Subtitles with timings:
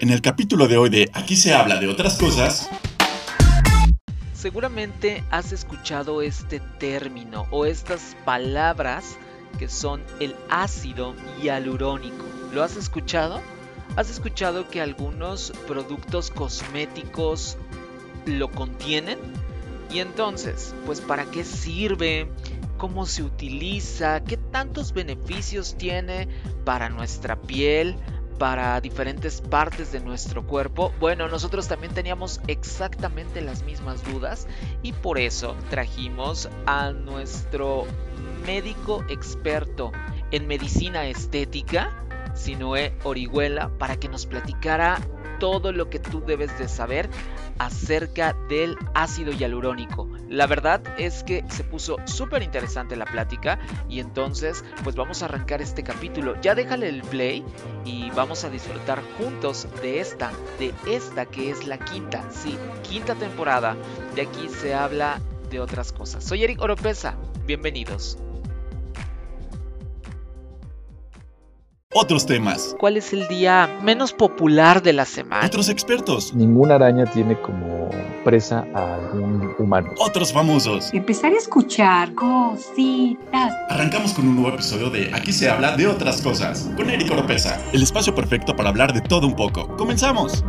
[0.00, 2.70] En el capítulo de hoy de Aquí se habla de otras cosas,
[4.32, 9.16] Seguramente has escuchado este término o estas palabras
[9.58, 12.24] que son el ácido hialurónico.
[12.54, 13.40] ¿Lo has escuchado?
[13.96, 17.56] ¿Has escuchado que algunos productos cosméticos
[18.24, 19.18] lo contienen?
[19.92, 22.30] Y entonces, pues ¿para qué sirve?
[22.76, 24.22] ¿Cómo se utiliza?
[24.22, 26.28] ¿Qué tantos beneficios tiene
[26.64, 27.96] para nuestra piel?
[28.38, 30.92] Para diferentes partes de nuestro cuerpo?
[31.00, 34.46] Bueno, nosotros también teníamos exactamente las mismas dudas
[34.82, 37.86] y por eso trajimos a nuestro
[38.46, 39.92] médico experto
[40.30, 42.04] en medicina estética,
[42.34, 44.98] Sinoé Orihuela, para que nos platicara
[45.40, 47.08] todo lo que tú debes de saber
[47.58, 50.08] acerca del ácido hialurónico.
[50.28, 55.26] La verdad es que se puso súper interesante la plática y entonces pues vamos a
[55.26, 56.38] arrancar este capítulo.
[56.40, 57.44] Ya déjale el play
[57.84, 63.14] y vamos a disfrutar juntos de esta, de esta que es la quinta, sí, quinta
[63.14, 63.76] temporada.
[64.14, 66.24] De aquí se habla de otras cosas.
[66.24, 68.18] Soy Eric Oropesa, bienvenidos.
[71.94, 75.46] Otros temas, ¿Cuál es el día menos popular de la semana?
[75.46, 77.88] otros expertos, Ninguna araña tiene como
[78.24, 79.88] presa a algún humano.
[79.98, 80.92] otros famosos.
[80.92, 83.54] Empezar a escuchar cositas.
[83.70, 87.58] Arrancamos con un nuevo episodio de Aquí se habla de otras cosas, con Eric Oropesa,
[87.72, 89.74] el espacio perfecto para hablar de todo un poco.
[89.78, 90.44] ¡Comenzamos!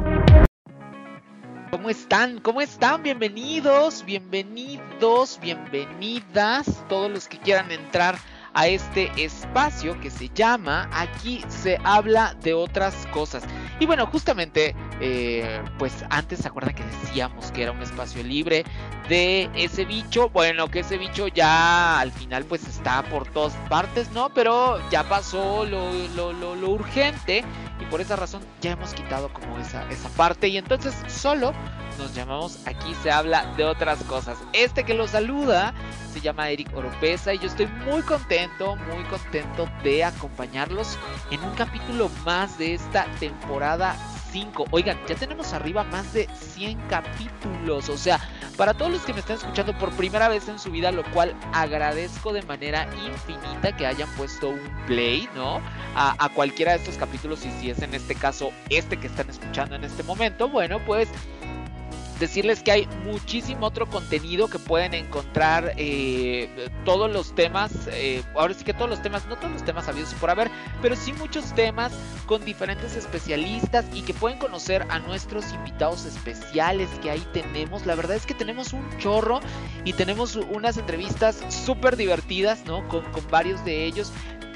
[1.72, 2.40] ¿Cómo están?
[2.42, 3.02] ¿Cómo están?
[3.02, 8.18] Bienvenidos, bienvenidos, bienvenidas, todos los que quieran entrar
[8.60, 13.42] a este espacio que se llama Aquí se habla de otras cosas.
[13.80, 18.66] Y bueno, justamente, eh, pues antes se acuerdan que decíamos que era un espacio libre
[19.08, 20.30] de ese bicho.
[20.32, 24.28] Bueno, que ese bicho ya al final pues está por todas partes, ¿no?
[24.34, 27.46] Pero ya pasó lo, lo, lo, lo urgente
[27.80, 31.54] y por esa razón ya hemos quitado como esa, esa parte y entonces solo
[32.00, 34.38] nos llamamos Aquí se habla de otras cosas.
[34.54, 35.74] Este que lo saluda
[36.14, 40.98] se llama Eric Oropesa y yo estoy muy contento, muy contento de acompañarlos
[41.30, 43.96] en un capítulo más de esta temporada
[44.32, 44.66] 5.
[44.72, 48.20] Oigan, ya tenemos arriba más de 100 capítulos, o sea,
[48.58, 51.36] para todos los que me están escuchando por primera vez en su vida, lo cual
[51.54, 55.62] agradezco de manera infinita que hayan puesto un play, ¿no?
[55.96, 59.30] A, a cualquiera de estos capítulos y si es en este caso este que están
[59.30, 61.10] escuchando en este momento, bueno, pues
[62.20, 68.54] decirles que hay muchísimo otro contenido que pueden encontrar eh, todos los temas eh, ahora
[68.54, 71.54] sí que todos los temas no todos los temas habidos por haber pero sí muchos
[71.56, 71.92] temas
[72.26, 77.86] con diferentes especialistas y que pueden conocer a nuestros invitados especiales que ahí tenemos.
[77.86, 79.40] La verdad es que tenemos un chorro
[79.84, 84.12] y tenemos unas entrevistas súper divertidas no con varios de ellos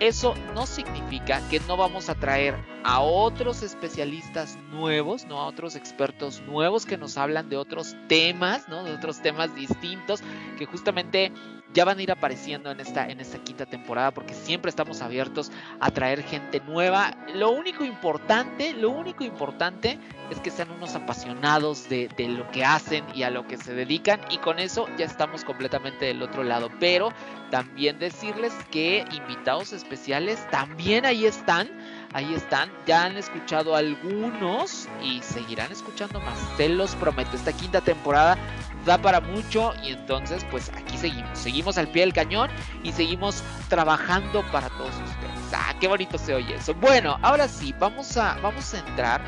[0.07, 5.39] eso no significa que no vamos a traer a otros especialistas nuevos, ¿no?
[5.39, 8.83] A otros expertos nuevos que nos hablan de otros temas, ¿no?
[8.83, 10.21] De otros temas distintos
[10.57, 11.31] que justamente
[11.73, 15.51] ya van a ir apareciendo en esta, en esta quinta temporada porque siempre estamos abiertos
[15.79, 17.15] a traer gente nueva.
[17.33, 22.63] Lo único importante, lo único importante es que sean unos apasionados de, de lo que
[22.63, 26.43] hacen y a lo que se dedican y con eso ya estamos completamente del otro
[26.43, 26.69] lado.
[26.79, 27.11] Pero
[27.49, 31.69] también decirles que invitados especiales también ahí están
[32.13, 32.71] ahí están.
[32.85, 36.37] Ya han escuchado algunos y seguirán escuchando más.
[36.57, 37.35] Se los prometo.
[37.35, 38.37] Esta quinta temporada
[38.85, 41.37] da para mucho y entonces pues aquí seguimos.
[41.37, 42.49] Seguimos al pie del cañón
[42.83, 45.53] y seguimos trabajando para todos ustedes.
[45.53, 46.73] Ah, qué bonito se oye eso.
[46.75, 49.21] Bueno, ahora sí, vamos a, vamos a entrar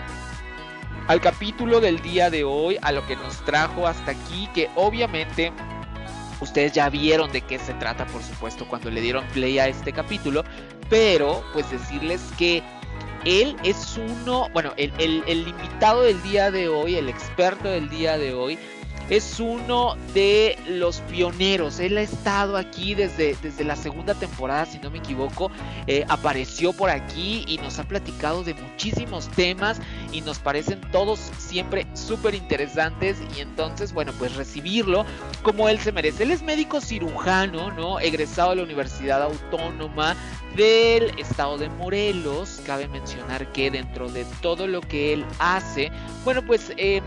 [1.07, 5.53] al capítulo del día de hoy, a lo que nos trajo hasta aquí, que obviamente
[6.41, 9.93] ustedes ya vieron de qué se trata, por supuesto, cuando le dieron play a este
[9.93, 10.43] capítulo,
[10.89, 12.63] pero pues decirles que
[13.23, 17.89] él es uno, bueno, el, el, el, invitado del día de hoy, el experto del
[17.89, 18.57] día de hoy,
[19.09, 21.79] es uno de los pioneros.
[21.79, 25.51] Él ha estado aquí desde, desde la segunda temporada, si no me equivoco.
[25.87, 29.79] Eh, apareció por aquí y nos ha platicado de muchísimos temas
[30.11, 33.17] y nos parecen todos siempre súper interesantes.
[33.37, 35.05] Y entonces, bueno, pues recibirlo
[35.43, 36.23] como él se merece.
[36.23, 37.99] Él es médico cirujano, ¿no?
[37.99, 40.15] Egresado de la Universidad Autónoma
[40.55, 42.61] del estado de Morelos.
[42.65, 45.91] Cabe mencionar que dentro de todo lo que él hace,
[46.23, 47.01] bueno, pues eh,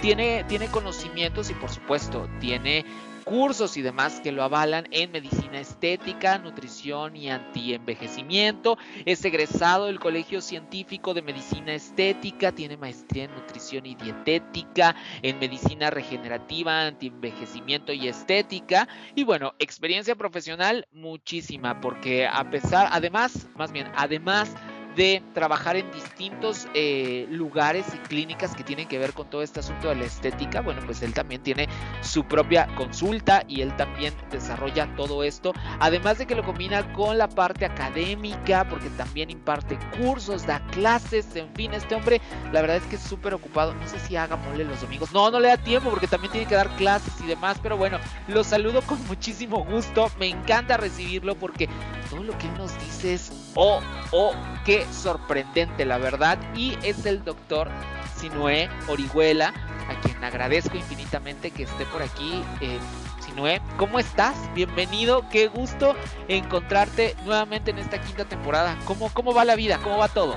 [0.00, 2.84] tiene, tiene conocimientos y por supuesto tiene
[3.26, 8.78] cursos y demás que lo avalan en medicina estética, nutrición y antienvejecimiento.
[9.04, 15.40] Es egresado del Colegio Científico de Medicina Estética, tiene maestría en nutrición y dietética, en
[15.40, 18.86] medicina regenerativa, antienvejecimiento y estética.
[19.16, 24.54] Y bueno, experiencia profesional muchísima, porque a pesar, además, más bien, además
[24.96, 29.60] de trabajar en distintos eh, lugares y clínicas que tienen que ver con todo este
[29.60, 30.62] asunto de la estética.
[30.62, 31.68] Bueno, pues él también tiene
[32.00, 35.52] su propia consulta y él también desarrolla todo esto.
[35.80, 41.36] Además de que lo combina con la parte académica, porque también imparte cursos, da clases,
[41.36, 42.20] en fin, este hombre
[42.52, 43.74] la verdad es que es súper ocupado.
[43.74, 45.12] No sé si haga mole los domingos.
[45.12, 47.58] No, no le da tiempo porque también tiene que dar clases y demás.
[47.62, 50.10] Pero bueno, lo saludo con muchísimo gusto.
[50.18, 51.68] Me encanta recibirlo porque
[52.10, 53.80] todo lo que él nos dice es, oh,
[54.12, 54.32] oh,
[54.64, 56.38] qué sorprendente, la verdad.
[56.54, 57.68] Y es el doctor
[58.16, 59.52] Sinué Orihuela,
[59.88, 62.42] a quien agradezco infinitamente que esté por aquí.
[62.60, 62.78] Eh,
[63.20, 64.36] Sinué, ¿cómo estás?
[64.54, 65.94] Bienvenido, qué gusto
[66.28, 68.76] encontrarte nuevamente en esta quinta temporada.
[68.84, 69.78] ¿Cómo, cómo va la vida?
[69.82, 70.36] ¿Cómo va todo?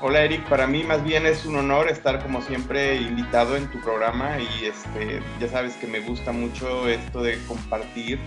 [0.00, 3.80] Hola Eric, para mí más bien es un honor estar como siempre invitado en tu
[3.80, 8.20] programa y este, ya sabes que me gusta mucho esto de compartir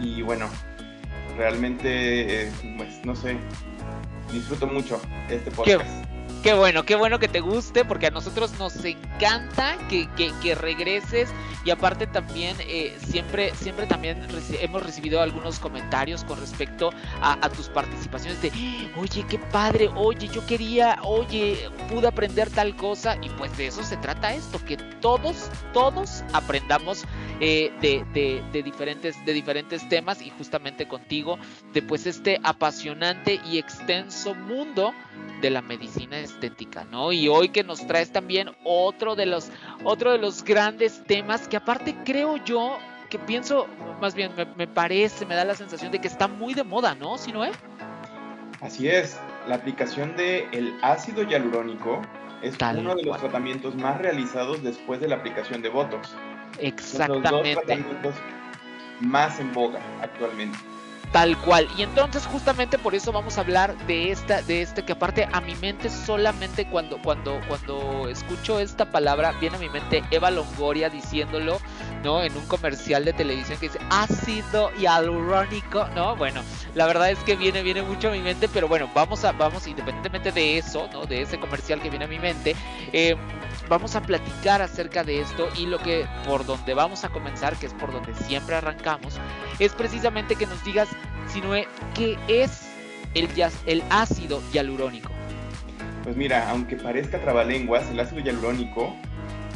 [0.00, 0.48] y bueno,
[1.36, 3.36] realmente, eh, pues no sé,
[4.34, 5.84] disfruto mucho este podcast.
[5.84, 6.13] Qué
[6.52, 10.08] bueno, qué bueno que te guste, porque a nosotros nos encanta que,
[10.42, 11.30] que, regreses.
[11.64, 14.26] Y aparte también eh, siempre, siempre también
[14.60, 16.90] hemos recibido algunos comentarios con respecto
[17.22, 18.52] a, tus participaciones de,
[18.98, 23.82] oye, qué padre, oye, yo quería, oye, pude aprender tal cosa y pues de eso
[23.82, 27.04] se trata esto, que todos, todos aprendamos
[27.40, 30.20] eh, de, de, de, diferentes, de diferentes temas.
[30.20, 31.38] Y justamente contigo,
[31.72, 34.92] de pues este apasionante y extenso mundo
[35.40, 37.12] de la medicina estética, ¿no?
[37.12, 39.50] Y hoy que nos traes también otro de los,
[39.84, 42.78] otro de los grandes temas que aparte creo yo
[43.10, 43.68] que pienso,
[44.00, 47.18] más bien me, parece, me da la sensación de que está muy de moda, ¿no?
[47.18, 47.56] ¿Si no es?
[48.60, 52.00] Así es, la aplicación del el ácido hialurónico
[52.42, 56.14] es uno de los tratamientos más realizados después de la aplicación de Botox.
[56.58, 57.30] Exactamente.
[57.30, 58.14] Los dos tratamientos
[59.00, 60.58] más en boga actualmente.
[61.14, 61.68] Tal cual.
[61.78, 65.40] Y entonces justamente por eso vamos a hablar de esta, de este que aparte a
[65.40, 70.90] mi mente solamente cuando, cuando, cuando escucho esta palabra viene a mi mente Eva Longoria
[70.90, 71.60] diciéndolo,
[72.02, 72.20] ¿no?
[72.24, 76.16] En un comercial de televisión que dice ácido hialurónico, ¿no?
[76.16, 76.42] Bueno,
[76.74, 79.68] la verdad es que viene, viene mucho a mi mente, pero bueno, vamos a, vamos,
[79.68, 81.06] independientemente de eso, ¿no?
[81.06, 82.56] De ese comercial que viene a mi mente,
[82.92, 83.14] eh,
[83.68, 87.66] vamos a platicar acerca de esto y lo que por donde vamos a comenzar, que
[87.66, 89.14] es por donde siempre arrancamos,
[89.58, 90.88] es precisamente que nos digas,
[91.94, 92.62] ¿qué es
[93.14, 93.28] el,
[93.66, 95.10] el ácido hialurónico?
[96.04, 98.94] Pues mira, aunque parezca trabalenguas, el ácido hialurónico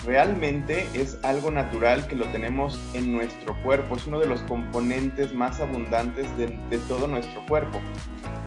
[0.06, 5.34] realmente es algo natural que lo tenemos en nuestro cuerpo, es uno de los componentes
[5.34, 7.80] más abundantes de, de todo nuestro cuerpo.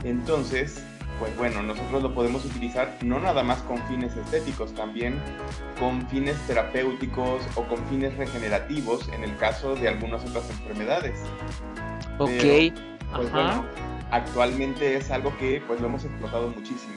[0.03, 0.83] Entonces,
[1.19, 5.21] pues bueno, nosotros lo podemos utilizar no nada más con fines estéticos, también
[5.79, 11.19] con fines terapéuticos o con fines regenerativos en el caso de algunas otras enfermedades.
[12.17, 12.90] Ok.
[13.15, 13.65] Pues bueno,
[14.11, 16.93] actualmente es algo que pues lo hemos explotado muchísimo.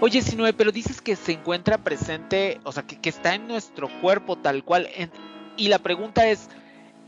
[0.00, 4.36] Oye, Sinue, pero dices que se encuentra presente, o sea, que, está en nuestro cuerpo
[4.36, 4.88] tal cual.
[5.56, 6.48] y la pregunta es,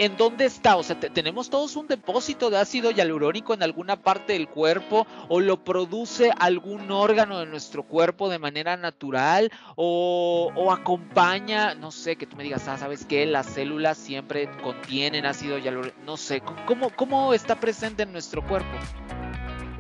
[0.03, 0.75] ¿En dónde está?
[0.75, 5.07] O sea, ¿tenemos todos un depósito de ácido hialurónico en alguna parte del cuerpo?
[5.29, 9.53] ¿O lo produce algún órgano de nuestro cuerpo de manera natural?
[9.77, 13.27] ¿O, acompaña, no sé, que tú me digas, ah, ¿sabes qué?
[13.27, 15.97] Las células siempre contienen ácido hialurónico.
[16.05, 18.77] No sé, ¿cómo, cómo está presente en nuestro cuerpo?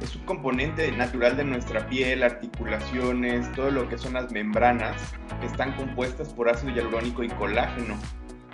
[0.00, 4.94] Es un componente natural de nuestra piel, articulaciones, todo lo que son las membranas,
[5.40, 7.96] que están compuestas por ácido hialurónico y colágeno.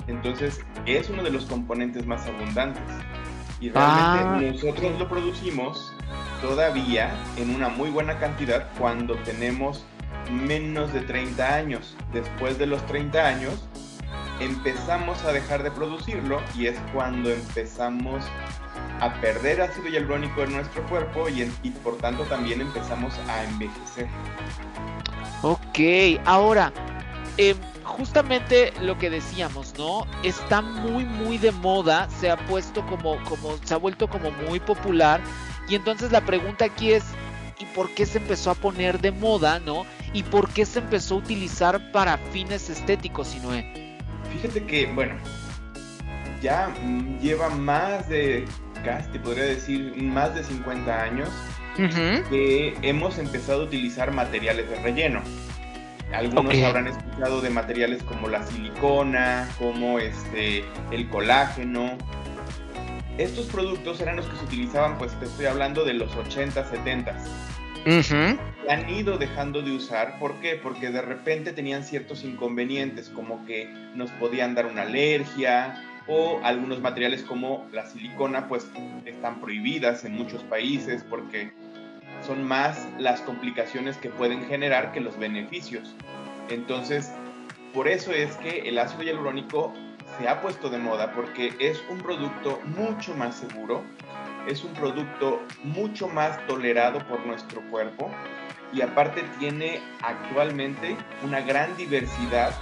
[0.08, 2.82] Entonces es uno de los componentes más abundantes.
[3.60, 4.52] Y realmente ah.
[4.52, 5.92] nosotros lo producimos
[6.40, 9.84] todavía en una muy buena cantidad cuando tenemos
[10.30, 11.96] menos de 30 años.
[12.12, 13.68] Después de los 30 años
[14.40, 18.24] empezamos a dejar de producirlo y es cuando empezamos
[19.00, 24.06] a perder ácido hialurónico en nuestro cuerpo y, y por tanto también empezamos a envejecer.
[25.42, 26.72] Ok, ahora,
[27.36, 27.54] eh,
[27.88, 30.06] justamente lo que decíamos, ¿no?
[30.22, 34.60] Está muy, muy de moda, se ha puesto como, como, se ha vuelto como muy
[34.60, 35.20] popular.
[35.68, 37.04] Y entonces la pregunta aquí es,
[37.58, 39.84] ¿y por qué se empezó a poner de moda, ¿no?
[40.12, 43.96] ¿Y por qué se empezó a utilizar para fines estéticos, Sinoé?
[44.32, 45.16] Fíjate que, bueno,
[46.42, 46.72] ya
[47.20, 48.46] lleva más de,
[48.84, 51.28] casi te podría decir, más de 50 años
[51.76, 55.22] que hemos empezado a utilizar materiales de relleno.
[56.12, 61.98] Algunos habrán escuchado de materiales como la silicona, como este, el colágeno.
[63.18, 67.16] Estos productos eran los que se utilizaban, pues te estoy hablando de los 80, 70.
[67.84, 68.38] s
[68.68, 70.54] Han ido dejando de usar, ¿por qué?
[70.54, 76.80] Porque de repente tenían ciertos inconvenientes, como que nos podían dar una alergia, o algunos
[76.80, 78.66] materiales como la silicona, pues
[79.04, 81.52] están prohibidas en muchos países porque
[82.26, 85.94] son más las complicaciones que pueden generar que los beneficios.
[86.48, 87.12] Entonces,
[87.74, 89.72] por eso es que el ácido hialurónico
[90.18, 93.82] se ha puesto de moda porque es un producto mucho más seguro,
[94.46, 98.10] es un producto mucho más tolerado por nuestro cuerpo
[98.72, 102.52] y aparte tiene actualmente una gran diversidad,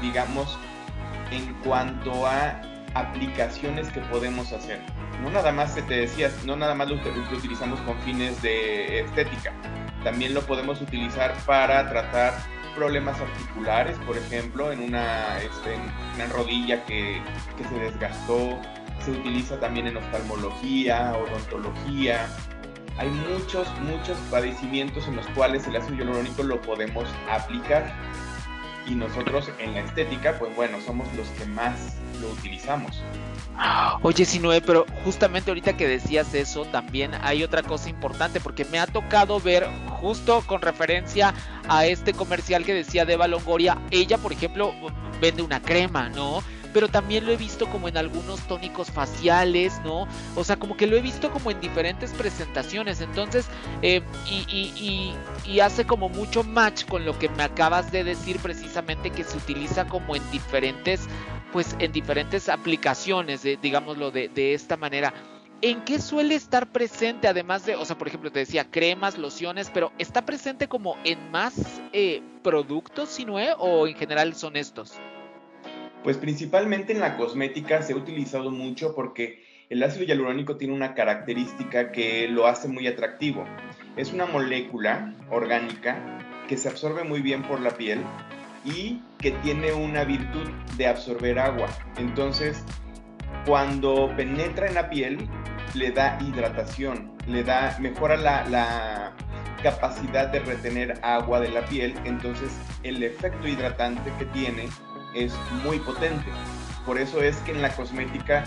[0.00, 0.58] digamos,
[1.30, 2.60] en cuanto a
[3.00, 4.80] aplicaciones que podemos hacer.
[5.22, 9.52] No nada más, te decía, no nada más lo, utilizamos con fines de estética,
[10.04, 12.34] también lo podemos utilizar para tratar
[12.74, 15.76] problemas articulares, por ejemplo, en una, este,
[16.14, 17.22] una rodilla que,
[17.56, 18.60] que se desgastó,
[19.00, 22.28] se utiliza también en oftalmología, odontología,
[22.98, 27.92] hay muchos, muchos padecimientos en los cuales el ácido hialurónico lo podemos aplicar.
[28.86, 33.02] Y nosotros en la estética, pues bueno, somos los que más lo utilizamos.
[34.02, 38.78] Oye, Sinue, pero justamente ahorita que decías eso, también hay otra cosa importante, porque me
[38.78, 39.66] ha tocado ver,
[40.00, 41.34] justo con referencia
[41.68, 44.74] a este comercial que decía de Longoria, ella, por ejemplo,
[45.20, 46.42] vende una crema, ¿no?
[46.76, 50.06] Pero también lo he visto como en algunos tónicos faciales, ¿no?
[50.34, 53.46] O sea, como que lo he visto como en diferentes presentaciones, entonces,
[53.80, 55.14] eh, y,
[55.60, 59.86] hace como mucho match con lo que me acabas de decir precisamente que se utiliza
[59.86, 61.08] como en diferentes,
[61.50, 65.14] pues en diferentes aplicaciones, digámoslo de, de esta manera.
[65.62, 69.70] ¿En qué suele estar presente, además de, o sea, por ejemplo, te decía cremas, lociones,
[69.72, 71.54] pero está presente como en más
[71.94, 75.00] eh, productos, si no es, o en general son estos?
[76.06, 80.94] Pues principalmente en la cosmética se ha utilizado mucho porque el ácido hialurónico tiene una
[80.94, 83.44] característica que lo hace muy atractivo.
[83.96, 85.98] Es una molécula orgánica
[86.48, 88.04] que se absorbe muy bien por la piel
[88.64, 91.66] y que tiene una virtud de absorber agua.
[91.96, 92.62] Entonces,
[93.44, 95.28] cuando penetra en la piel,
[95.74, 99.12] le da hidratación, le da, mejora la, la
[99.60, 101.96] capacidad de retener agua de la piel.
[102.04, 104.68] Entonces, el efecto hidratante que tiene
[105.16, 106.30] es muy potente.
[106.84, 108.44] Por eso es que en la cosmética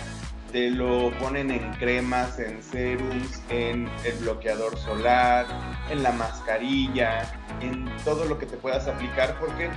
[0.51, 5.45] te lo ponen en cremas, en serums, en el bloqueador solar,
[5.91, 9.69] en la mascarilla, en todo lo que te puedas aplicar porque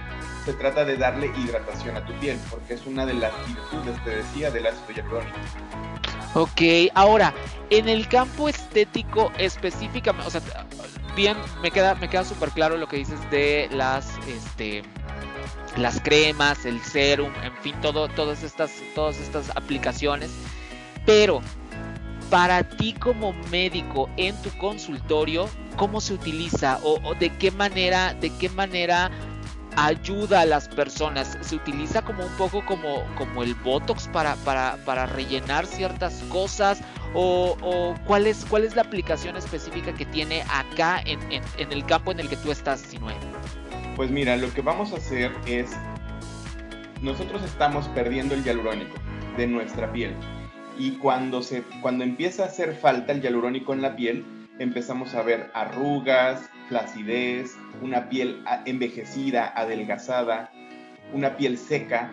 [0.45, 4.11] se trata de darle hidratación a tu piel, porque es una de las virtudes, te
[4.17, 5.37] decía, del ácido hialurónico.
[6.35, 6.63] Ok,
[6.95, 7.35] ahora,
[7.69, 10.41] en el campo estético específicamente, o sea,
[11.15, 14.83] bien, me queda, me queda súper claro lo que dices de las, este,
[15.77, 20.31] las cremas, el serum, en fin, todo, todas, estas, todas estas aplicaciones.
[21.07, 21.41] Pero
[22.31, 28.31] para ti como médico en tu consultorio, ¿cómo se utiliza o, de qué manera, de
[28.39, 29.11] qué manera
[29.77, 31.37] ayuda a las personas?
[31.43, 36.81] ¿Se utiliza como un poco como, como el Botox para, para, para rellenar ciertas cosas?
[37.15, 41.21] ¿O, cuál, es, cuál es la aplicación específica que tiene acá en,
[41.59, 43.13] el campo en el que tú estás, Sinue?
[43.97, 45.71] Pues mira, lo que vamos a hacer es,
[47.03, 48.95] nosotros estamos perdiendo el hialurónico
[49.37, 50.15] de nuestra piel
[50.79, 54.25] y cuando, se, cuando empieza a hacer falta el hialurónico en la piel,
[54.59, 60.51] empezamos a ver arrugas, flacidez, una piel envejecida, adelgazada,
[61.13, 62.11] una piel seca.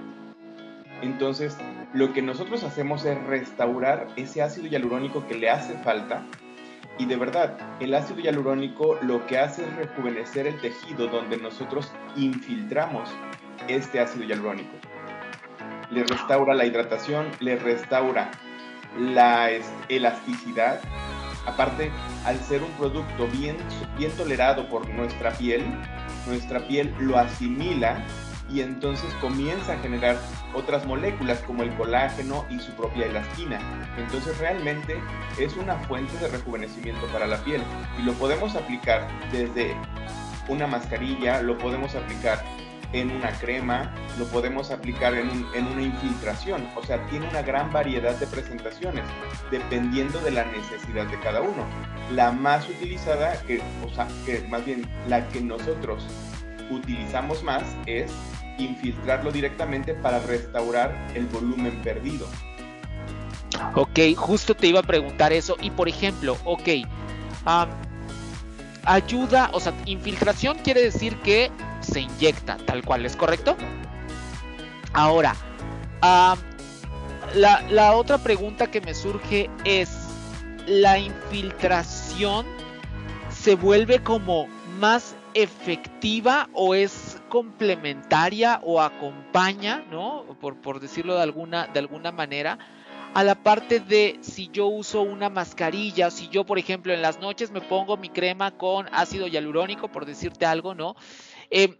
[1.01, 1.57] Entonces,
[1.93, 6.23] lo que nosotros hacemos es restaurar ese ácido hialurónico que le hace falta
[6.99, 11.93] y de verdad, el ácido hialurónico lo que hace es rejuvenecer el tejido donde nosotros
[12.17, 13.09] infiltramos
[13.69, 14.75] este ácido hialurónico.
[15.89, 18.29] Le restaura la hidratación, le restaura
[18.99, 19.49] la
[19.87, 20.81] elasticidad.
[21.45, 21.89] Aparte,
[22.25, 23.55] al ser un producto bien,
[23.97, 25.63] bien tolerado por nuestra piel,
[26.27, 28.03] nuestra piel lo asimila
[28.51, 30.17] y entonces comienza a generar
[30.53, 33.59] otras moléculas como el colágeno y su propia elastina.
[33.97, 34.99] Entonces realmente
[35.37, 37.61] es una fuente de rejuvenecimiento para la piel
[37.99, 39.75] y lo podemos aplicar desde
[40.47, 42.43] una mascarilla, lo podemos aplicar
[42.91, 48.15] en una crema, lo podemos aplicar en, una infiltración, o sea, tiene una gran variedad
[48.15, 49.05] de presentaciones
[49.51, 51.65] dependiendo de la necesidad de cada uno.
[52.13, 56.07] La más utilizada, que, o sea, que más bien la que nosotros
[56.69, 58.11] utilizamos más es
[58.57, 62.27] infiltrarlo directamente para restaurar el volumen perdido.
[63.75, 65.55] Ok, justo te iba a preguntar eso.
[65.61, 66.69] Y por ejemplo, ok,
[68.83, 73.55] ayuda, o sea, infiltración quiere decir que se inyecta, tal cual, ¿es correcto?
[74.93, 75.35] Ahora,
[76.01, 79.89] la, la otra pregunta que me surge es,
[80.67, 82.45] ¿la infiltración
[83.29, 84.47] se vuelve como
[84.79, 90.25] más efectiva o es complementaria o acompaña, ¿no?
[90.39, 92.57] Por, por decirlo de alguna, de alguna manera,
[93.13, 97.19] a la parte de si yo uso una mascarilla, si yo, por ejemplo, en las
[97.19, 100.95] noches me pongo mi crema con ácido hialurónico, por decirte algo, ¿no?
[101.49, 101.79] Eh,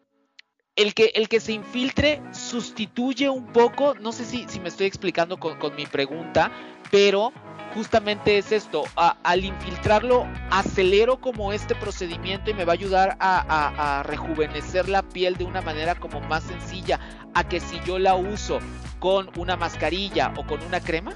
[0.76, 4.88] el que, el que se infiltre sustituye un poco, no sé si, si me estoy
[4.88, 6.52] explicando con, con mi pregunta,
[6.92, 7.32] pero
[7.74, 14.04] justamente es esto, al infiltrarlo acelero como este procedimiento y me va a ayudar a,
[14.06, 17.00] rejuvenecer la piel de una manera como más sencilla
[17.34, 18.60] a que si yo la uso
[19.00, 21.14] con una mascarilla o con una crema?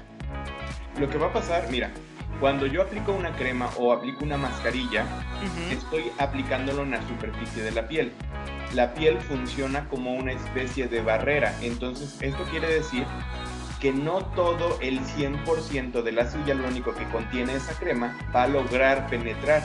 [0.98, 1.90] Lo que va a pasar, mira,
[2.40, 5.04] cuando yo aplico una crema o aplico una mascarilla,
[5.70, 8.12] estoy aplicándolo en la superficie de la piel.
[8.74, 13.04] La piel funciona como una especie de barrera, entonces esto quiere decir
[13.84, 19.08] que no todo el 100% del ácido hialurónico que contiene esa crema va a lograr
[19.08, 19.62] penetrar.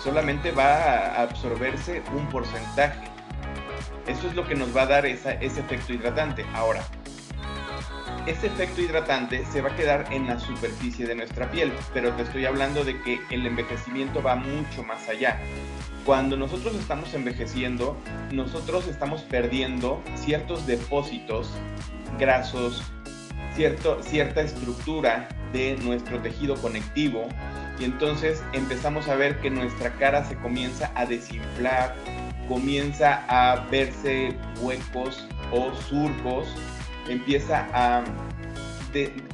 [0.00, 3.00] Solamente va a absorberse un porcentaje.
[4.06, 6.46] Eso es lo que nos va a dar ese efecto hidratante.
[6.54, 6.84] Ahora,
[8.26, 12.22] ese efecto hidratante se va a quedar en la superficie de nuestra piel, pero te
[12.22, 15.38] estoy hablando de que el envejecimiento va mucho más allá.
[16.06, 17.96] Cuando nosotros estamos envejeciendo,
[18.32, 21.50] nosotros estamos perdiendo ciertos depósitos
[22.18, 22.82] grasos,
[23.54, 27.28] cierto, cierta estructura de nuestro tejido conectivo
[27.78, 31.94] y entonces empezamos a ver que nuestra cara se comienza a desinflar,
[32.48, 36.48] comienza a verse huecos o surcos,
[37.08, 38.04] empieza a,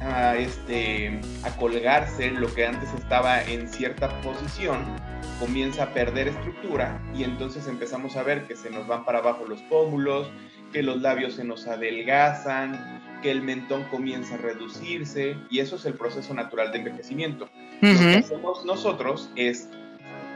[0.01, 4.77] a, este, a colgarse lo que antes estaba en cierta posición,
[5.39, 9.45] comienza a perder estructura y entonces empezamos a ver que se nos van para abajo
[9.47, 10.29] los pómulos,
[10.71, 15.85] que los labios se nos adelgazan, que el mentón comienza a reducirse y eso es
[15.85, 17.49] el proceso natural de envejecimiento.
[17.81, 19.69] Lo que hacemos nosotros es,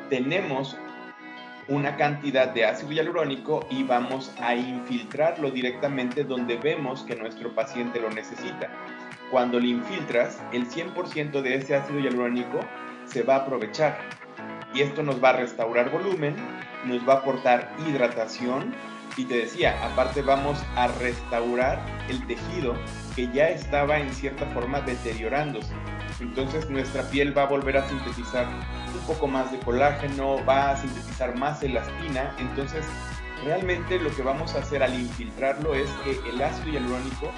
[0.10, 0.77] tenemos
[1.67, 8.00] una cantidad de ácido hialurónico y vamos a infiltrarlo directamente donde vemos que nuestro paciente
[8.00, 8.69] lo necesita.
[9.31, 12.60] Cuando le infiltras, el 100% de ese ácido hialurónico
[13.05, 13.98] se va a aprovechar
[14.74, 16.36] y esto nos va a restaurar volumen,
[16.86, 18.75] nos va a aportar hidratación
[19.17, 21.79] y te decía, aparte vamos a restaurar
[22.10, 22.75] el tejido
[23.15, 25.73] que ya estaba en cierta forma deteriorándose.
[26.19, 28.45] Entonces nuestra piel va a volver a sintetizar
[29.06, 32.36] poco más de colágeno, va a sintetizar más elastina.
[32.39, 32.86] Entonces
[33.44, 37.32] realmente lo que vamos a hacer al infiltrarlo es que el ácido hialurónico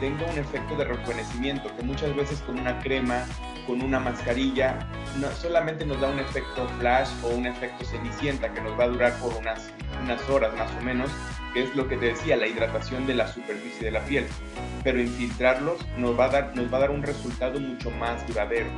[0.00, 3.24] tenga un efecto de rejuvenecimiento, que muchas veces con una crema,
[3.66, 4.78] con una mascarilla,
[5.18, 8.88] no, solamente nos da un efecto flash o un efecto cenicienta que nos va a
[8.88, 9.70] durar por unas,
[10.02, 11.10] unas horas más o menos,
[11.52, 14.26] que es lo que te decía, la hidratación de la superficie de la piel.
[14.82, 18.68] Pero infiltrarlos nos va a dar, nos va a dar un resultado mucho más duradero.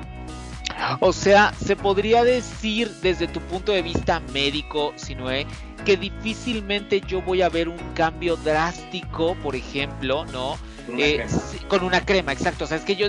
[1.00, 5.46] O sea, se podría decir desde tu punto de vista médico, Sinoé,
[5.84, 10.58] que difícilmente yo voy a ver un cambio drástico, por ejemplo, ¿no?
[10.88, 11.26] Eh,
[11.68, 12.32] con una, crema.
[12.32, 12.64] exacto.
[12.64, 13.08] O sea, es que yo,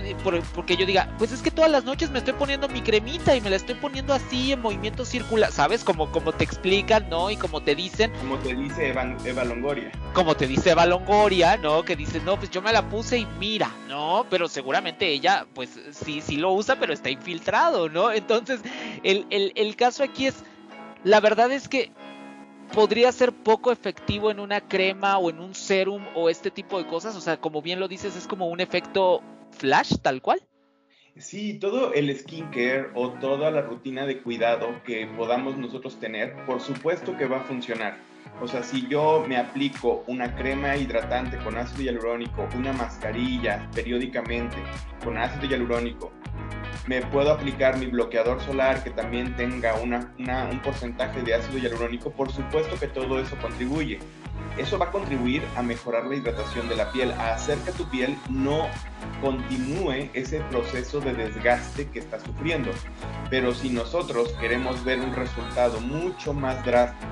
[0.55, 3.41] porque yo diga, pues es que todas las noches me estoy poniendo mi cremita y
[3.41, 5.83] me la estoy poniendo así en movimiento circular, ¿sabes?
[5.83, 7.29] Como, como te explican, ¿no?
[7.29, 8.11] Y como te dicen.
[8.19, 9.91] Como te dice Eva, Longoria.
[10.13, 11.83] Como te dice Eva Longoria, ¿no?
[11.83, 14.25] Que dice, no, pues yo me la puse y mira, ¿no?
[14.29, 18.11] Pero seguramente ella, pues sí, sí lo usa, pero está infiltrado, ¿no?
[18.11, 18.61] Entonces,
[19.03, 20.35] el, el, el caso aquí es,
[21.03, 21.91] la verdad es que
[22.73, 26.87] podría ser poco efectivo en una crema o en un serum o este tipo de
[26.87, 27.15] cosas?
[27.15, 30.41] O sea, como bien lo dices, es como un efecto flash tal cual.
[31.17, 36.61] Sí, todo el skincare o toda la rutina de cuidado que podamos nosotros tener, por
[36.61, 37.97] supuesto que va a funcionar.
[38.39, 44.57] O sea, si yo me aplico una crema hidratante con ácido hialurónico, una mascarilla periódicamente
[45.03, 46.11] con ácido hialurónico,
[46.87, 52.31] me puedo aplicar mi bloqueador solar que también tenga un porcentaje de ácido hialurónico, por
[52.31, 53.99] supuesto que todo eso contribuye.
[54.57, 57.87] Eso va a contribuir a mejorar la hidratación de la piel, a hacer que tu
[57.89, 58.67] piel no
[59.21, 62.71] continúe ese proceso de desgaste que está sufriendo.
[63.29, 67.05] Pero si nosotros queremos ver un resultado mucho más drástico,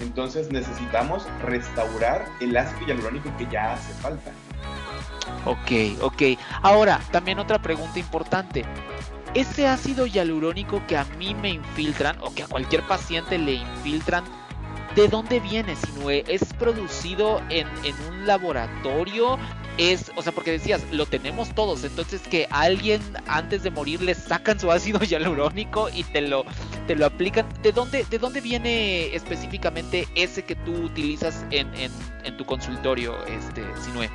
[0.00, 4.32] entonces necesitamos restaurar el ácido hialurónico que ya hace falta.
[5.44, 6.22] Ok, ok.
[6.62, 8.64] Ahora, también otra pregunta importante.
[9.34, 14.24] Ese ácido hialurónico que a mí me infiltran o que a cualquier paciente le infiltran,
[14.94, 16.24] ¿de dónde viene, Sinue?
[16.28, 19.38] ¿Es producido en, en un laboratorio?
[19.78, 24.14] es, o sea, porque decías, lo tenemos todos, entonces que alguien antes de morir le
[24.14, 26.44] sacan su ácido hialurónico y te lo,
[26.86, 27.46] te lo aplican.
[27.62, 31.90] ¿De dónde, ¿De dónde viene específicamente ese que tú utilizas en, en,
[32.24, 34.10] en tu consultorio, este, Sinue?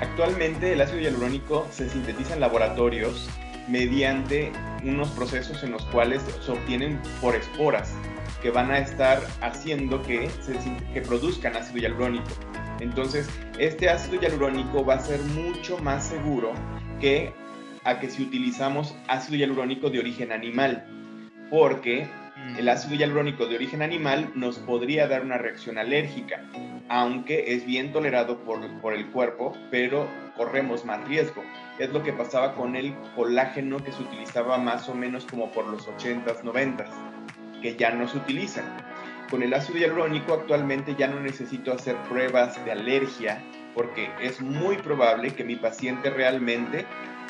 [0.00, 3.28] Actualmente el ácido hialurónico se sintetiza en laboratorios
[3.70, 4.52] mediante
[4.84, 7.94] unos procesos en los cuales se obtienen por esporas
[8.42, 10.54] que van a estar haciendo que, se,
[10.92, 12.28] que produzcan ácido hialurónico.
[12.80, 13.28] Entonces,
[13.58, 16.52] este ácido hialurónico va a ser mucho más seguro
[17.00, 17.32] que
[17.84, 20.86] a que si utilizamos ácido hialurónico de origen animal,
[21.50, 22.08] porque
[22.58, 26.44] el ácido hialurónico de origen animal nos podría dar una reacción alérgica,
[26.88, 30.08] aunque es bien tolerado por, por, el cuerpo, pero
[30.40, 31.44] corremos más riesgo.
[31.78, 35.66] Es lo que pasaba con el colágeno que se utilizaba más o menos como por
[35.66, 36.88] los 80s, 90s,
[37.60, 38.62] que ya no se utiliza.
[39.30, 44.76] Con el ácido hialurónico actualmente ya no necesito hacer pruebas de alergia porque es muy
[44.78, 46.86] probable que mi paciente realmente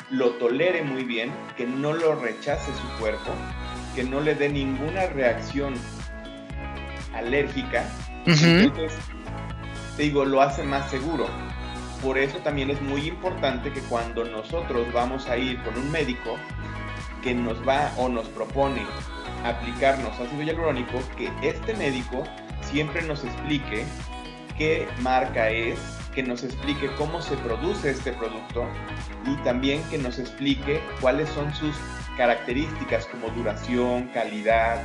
[0.09, 3.31] lo tolere muy bien, que no lo rechace su cuerpo,
[3.93, 5.73] que no le dé ninguna reacción
[7.13, 7.83] alérgica.
[8.25, 8.93] Entonces,
[9.97, 11.27] te digo, lo hace más seguro.
[12.01, 16.35] Por eso también es muy importante que cuando nosotros vamos a ir con un médico
[17.21, 18.81] que nos va o nos propone
[19.45, 22.23] aplicarnos ácido hialurónico, que este médico
[22.61, 23.85] siempre nos explique
[24.57, 25.79] qué marca es,
[26.13, 28.65] que nos explique cómo se produce este producto
[29.25, 31.75] y también que nos explique cuáles son sus
[32.17, 34.83] características como duración, calidad,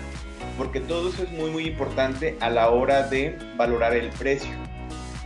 [0.56, 4.52] porque todo eso es muy muy importante a la hora de valorar el precio.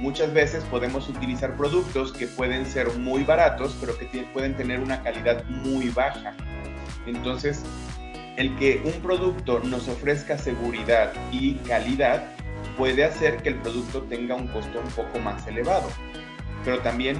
[0.00, 5.02] Muchas veces podemos utilizar productos que pueden ser muy baratos, pero que pueden tener una
[5.02, 6.32] calidad muy baja.
[7.04, 7.62] Entonces,
[8.38, 12.24] el que un producto nos ofrezca seguridad y calidad
[12.78, 15.90] puede hacer que el producto tenga un costo un poco más elevado.
[16.64, 17.18] Pero también,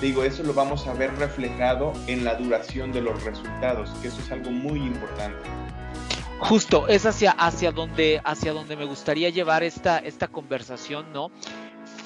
[0.00, 4.20] digo, eso lo vamos a ver reflejado en la duración de los resultados, que eso
[4.20, 5.50] es algo muy importante.
[6.38, 11.32] Justo, es hacia, hacia, donde, hacia me gustaría llevar esta, esta conversación, ¿no?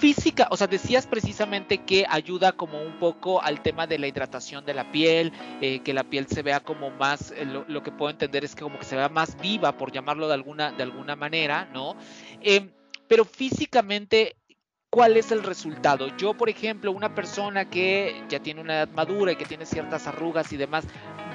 [0.05, 4.67] Física, o sea, decías precisamente que ayuda como un poco al tema de la hidratación
[4.67, 8.11] de la piel, eh, que la piel se vea como más, eh, lo, que puedo
[8.11, 11.17] entender es que como que se vea más viva, por llamarlo de alguna, de alguna
[11.17, 11.97] manera, ¿no?
[12.43, 12.71] Em,
[13.09, 14.37] pero físicamente,
[14.91, 16.15] ¿cuál es el resultado?
[16.19, 20.07] Yo, por ejemplo, una persona que ya tiene una edad madura y que tiene ciertas
[20.07, 20.85] arrugas y demás,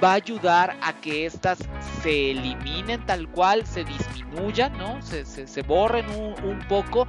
[0.02, 1.58] va a ayudar a que estas
[2.02, 5.00] se eliminen tal cual, se disminuyan, ¿no?
[5.02, 7.06] Se, se, borren un poco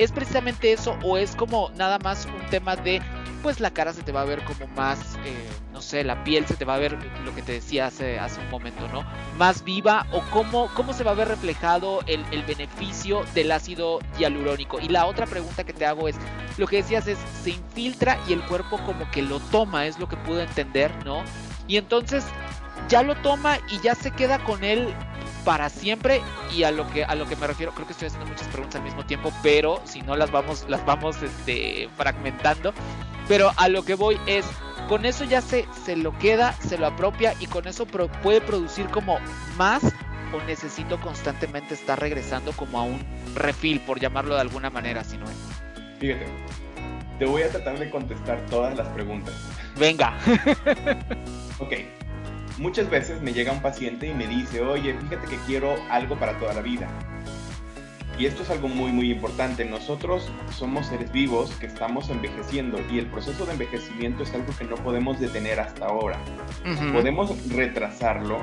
[0.00, 3.02] ¿Es precisamente eso o es como nada más un tema de,
[3.42, 6.46] pues la cara se te va a ver como más, eh, no sé, la piel
[6.46, 9.04] se te va a ver, lo que te decía hace, hace un momento, ¿no?
[9.36, 13.98] Más viva o cómo, cómo se va a ver reflejado el, el beneficio del ácido
[14.18, 14.80] hialurónico?
[14.80, 16.16] Y la otra pregunta que te hago es,
[16.56, 20.08] lo que decías es, se infiltra y el cuerpo como que lo toma, es lo
[20.08, 21.24] que pude entender, ¿no?
[21.70, 22.24] Y entonces
[22.88, 24.92] ya lo toma y ya se queda con él
[25.44, 26.20] para siempre.
[26.52, 28.80] Y a lo que a lo que me refiero creo que estoy haciendo muchas preguntas
[28.80, 32.74] al mismo tiempo pero si no las vamos las vamos este, fragmentando.
[33.28, 34.44] Pero a lo que voy es
[34.88, 38.86] con eso ya se se lo queda se lo apropia y con eso puede producir
[38.88, 39.20] como
[39.56, 39.84] más
[40.32, 42.98] o necesito constantemente estar regresando como a un
[43.36, 45.36] refil por llamarlo de alguna manera si no es.
[46.00, 46.26] Fíjate
[47.20, 49.34] te voy a tratar de contestar todas las preguntas
[49.78, 50.16] venga
[51.58, 51.74] ok
[52.60, 56.38] Muchas veces me llega un paciente y me dice, oye, fíjate que quiero algo para
[56.38, 56.88] toda la vida.
[58.18, 59.64] Y esto es algo muy, muy importante.
[59.64, 64.64] Nosotros somos seres vivos que estamos envejeciendo y el proceso de envejecimiento es algo que
[64.64, 66.18] no podemos detener hasta ahora.
[66.92, 68.40] Podemos retrasarlo,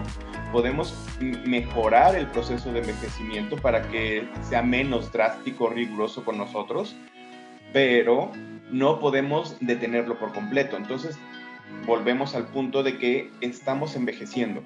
[0.51, 6.95] podemos mejorar el proceso de envejecimiento para que sea menos drástico, riguroso con nosotros,
[7.71, 8.31] pero
[8.71, 10.77] no podemos detenerlo por completo.
[10.77, 11.17] Entonces,
[11.85, 14.63] volvemos al punto de que estamos envejeciendo.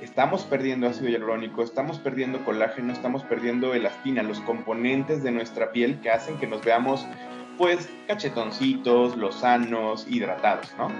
[0.00, 6.00] Estamos perdiendo ácido hialurónico, estamos perdiendo colágeno, estamos perdiendo elastina, los componentes de nuestra piel
[6.00, 7.06] que hacen que nos veamos
[7.56, 10.90] pues cachetoncitos, lozanos, hidratados, ¿no?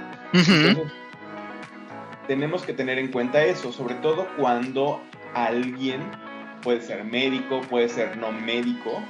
[2.27, 5.01] tenemos que tener en cuenta eso, sobre todo cuando
[5.35, 6.01] alguien,
[6.63, 9.03] puede ser médico, puede ser no médico,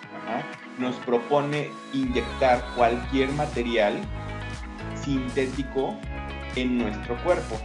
[0.79, 3.95] nos propone inyectar cualquier material
[4.95, 5.95] sintético
[6.57, 7.59] en nuestro cuerpo.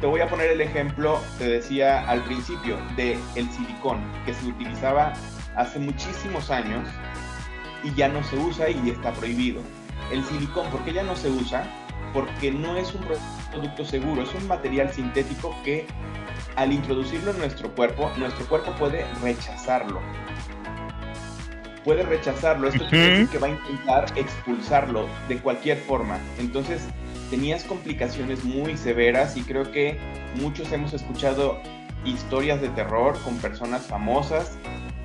[0.00, 4.46] Te voy a poner el ejemplo, te decía al principio, de el silicón, que se
[4.46, 5.12] utilizaba
[5.56, 6.88] hace muchísimos años
[7.82, 9.60] y ya no se usa y está prohibido.
[10.12, 11.64] El silicón, ¿por qué ya no se usa?
[12.12, 13.04] Porque no es un
[13.50, 15.86] producto seguro, es un material sintético que
[16.56, 20.00] al introducirlo en nuestro cuerpo, nuestro cuerpo puede rechazarlo.
[21.88, 26.18] Puede rechazarlo, esto quiere decir que va a intentar expulsarlo de cualquier forma.
[26.38, 26.82] Entonces,
[27.30, 29.96] tenías complicaciones muy severas y creo que
[30.34, 31.58] muchos hemos escuchado
[32.04, 34.58] historias de terror con personas famosas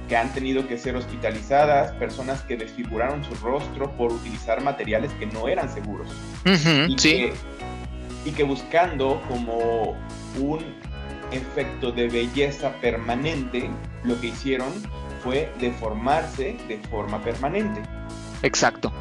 [0.09, 5.25] que han tenido que ser hospitalizadas, personas que desfiguraron su rostro por utilizar materiales que
[5.25, 6.09] no eran seguros.
[6.89, 7.33] y, que,
[8.25, 9.95] y que buscando como
[10.37, 10.59] un
[11.31, 13.69] efecto de belleza permanente,
[14.03, 14.67] lo que hicieron
[15.23, 17.81] fue deformarse de forma permanente.
[18.41, 18.91] Exacto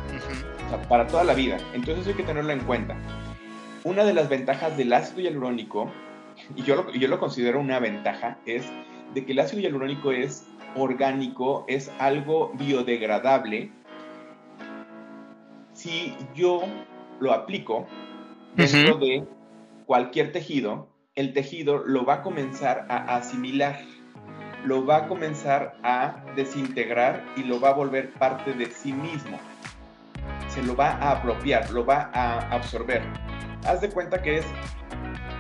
[0.89, 1.59] para toda la vida.
[1.75, 2.97] Entonces hay que tenerlo en cuenta.
[3.85, 5.91] una de las ventajas del ácido hialurónico,
[6.55, 8.65] y yo lo, yo lo considero una ventaja, es
[9.13, 13.73] de que el ácido hialurónico es orgánico, es algo biodegradable.
[15.73, 16.63] Si yo
[17.19, 17.89] lo aplico
[18.55, 19.25] dentro de
[19.85, 23.81] cualquier tejido, el tejido lo va a comenzar a asimilar,
[24.65, 29.39] lo va a comenzar a desintegrar y lo va a volver parte de sí mismo.
[30.49, 33.03] Se lo va a apropiar, lo va a absorber.
[33.67, 34.45] Haz de cuenta que es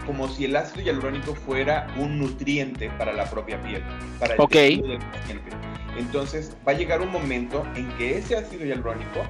[0.07, 3.83] como si el ácido hialurónico fuera un nutriente para la propia piel,
[4.19, 5.51] para el tejido del paciente.
[5.97, 9.21] Entonces va a llegar un momento en que ese ácido hialurónico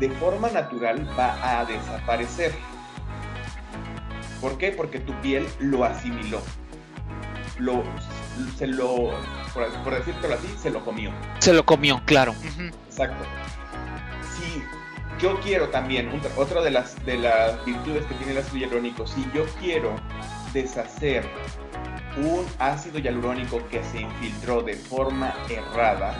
[0.00, 2.52] de forma natural va a desaparecer.
[4.40, 4.72] ¿Por qué?
[4.72, 6.40] Porque tu piel lo asimiló.
[7.58, 7.82] Lo,
[8.56, 9.12] se lo,
[9.52, 11.12] por, por decirlo así, se lo comió.
[11.38, 12.34] Se lo comió, claro.
[12.88, 13.24] Exacto.
[14.36, 14.62] Si
[15.20, 19.24] yo quiero también, otra de las, de las virtudes que tiene el ácido hialurónico, si
[19.34, 19.94] yo quiero
[20.52, 21.24] deshacer
[22.16, 26.14] un ácido hialurónico que se infiltró de forma errada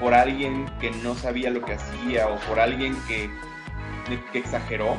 [0.00, 3.30] por alguien que no sabía lo que hacía o por alguien que,
[4.32, 4.96] que exageró,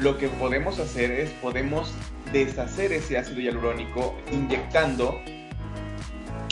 [0.00, 1.94] lo que podemos hacer es podemos
[2.32, 5.20] deshacer ese ácido hialurónico inyectando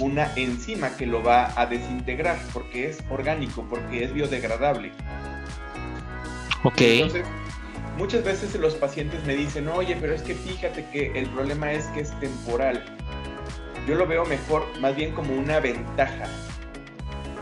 [0.03, 4.93] una enzima que lo va a desintegrar porque es orgánico, porque es biodegradable.
[6.65, 6.81] Ok.
[6.81, 7.27] Entonces,
[7.97, 11.87] muchas veces los pacientes me dicen, oye, pero es que fíjate que el problema es
[11.89, 12.85] que es temporal.
[13.87, 16.25] Yo lo veo mejor, más bien como una ventaja.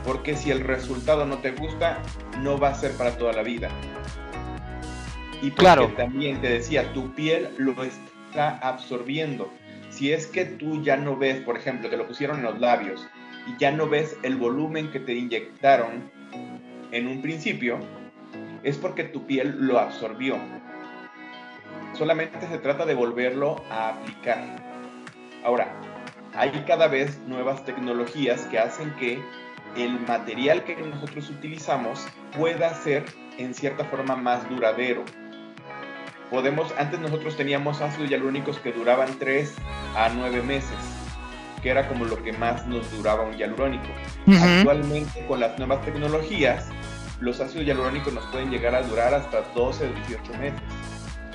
[0.04, 1.98] Porque si el resultado no te gusta,
[2.40, 3.70] no va a ser para toda la vida.
[5.40, 5.88] Y porque Claro.
[5.96, 9.52] también te decía, tu piel lo está absorbiendo.
[9.90, 13.06] Si es que tú ya no ves, por ejemplo, te lo pusieron en los labios
[13.46, 16.10] y ya no ves el volumen que te inyectaron
[16.90, 17.78] en un principio,
[18.62, 20.36] es porque tu piel lo absorbió.
[21.92, 24.56] Solamente se trata de volverlo a aplicar.
[25.44, 25.72] Ahora,
[26.34, 29.22] hay cada vez nuevas tecnologías que hacen que
[29.76, 33.04] el material que nosotros utilizamos pueda ser
[33.38, 35.04] en cierta forma más duradero.
[36.30, 39.54] Podemos, antes nosotros teníamos ácidos hialurónicos que duraban 3
[39.96, 40.76] a 9 meses,
[41.62, 43.86] que era como lo que más nos duraba un hialurónico.
[44.58, 46.68] Actualmente con las nuevas tecnologías,
[47.20, 50.60] los ácidos hialurónicos nos pueden llegar a durar hasta 12 o 18 meses.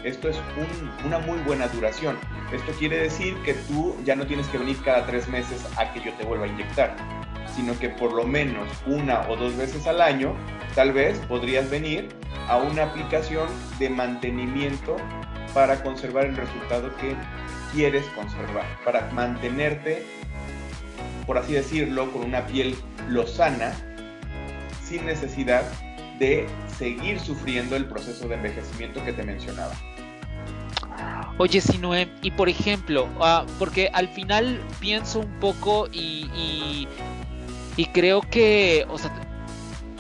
[0.04, 2.17] Esto es un- una muy buena duración.
[2.54, 5.99] Esto quiere decir que tú ya no tienes que venir cada tres meses a que
[6.02, 6.95] yo te vuelva a inyectar,
[7.59, 10.33] sino que por lo menos una o dos veces al año,
[10.75, 12.07] tal vez podrías venir
[12.47, 14.95] a una aplicación de mantenimiento
[15.53, 17.15] para conservar el resultado que
[17.73, 20.05] quieres conservar, para mantenerte,
[21.27, 22.77] por así decirlo, con una piel
[23.09, 23.73] lozana,
[24.81, 25.63] sin necesidad
[26.17, 29.73] de seguir sufriendo el proceso de envejecimiento que te mencionaba.
[31.41, 36.85] Oye, Sinoé, y por ejemplo, ah, porque al final pienso un poco y,
[37.79, 39.09] y creo que, o sea,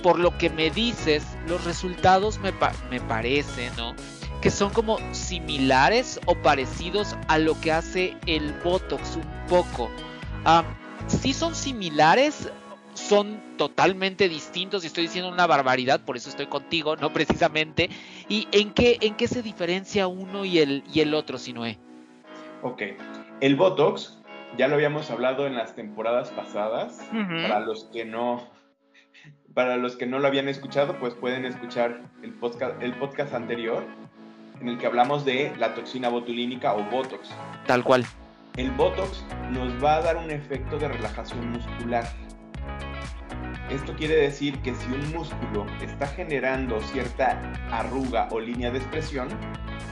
[0.03, 2.51] por lo que me dices, los resultados me,
[2.91, 3.95] me parece, ¿no?
[4.41, 9.89] Que son como similares o parecidos a lo que hace el Botox un poco.
[10.43, 10.65] Ah,
[11.07, 12.49] sí son similares,
[12.95, 17.13] son totalmente distintos y estoy diciendo una barbaridad, por eso estoy contigo, ¿no?
[17.13, 17.89] Precisamente.
[18.27, 21.79] ¿Y en qué, en qué se diferencia uno y el, y el otro, Sinoé?
[22.61, 22.81] Ok,
[23.39, 24.18] el Botox,
[24.57, 28.47] ya lo habíamos hablado en las temporadas pasadas, para los que no
[29.53, 33.83] para los que no lo habían escuchado, pues pueden escuchar el podcast, el podcast anterior
[34.61, 37.29] en el que hablamos de la toxina botulínica o Botox.
[37.65, 38.05] Tal cual.
[38.57, 42.05] El Botox nos va a dar un efecto de relajación muscular.
[43.69, 47.39] Esto quiere decir que si un músculo está generando cierta
[47.71, 49.29] arruga o línea de expresión,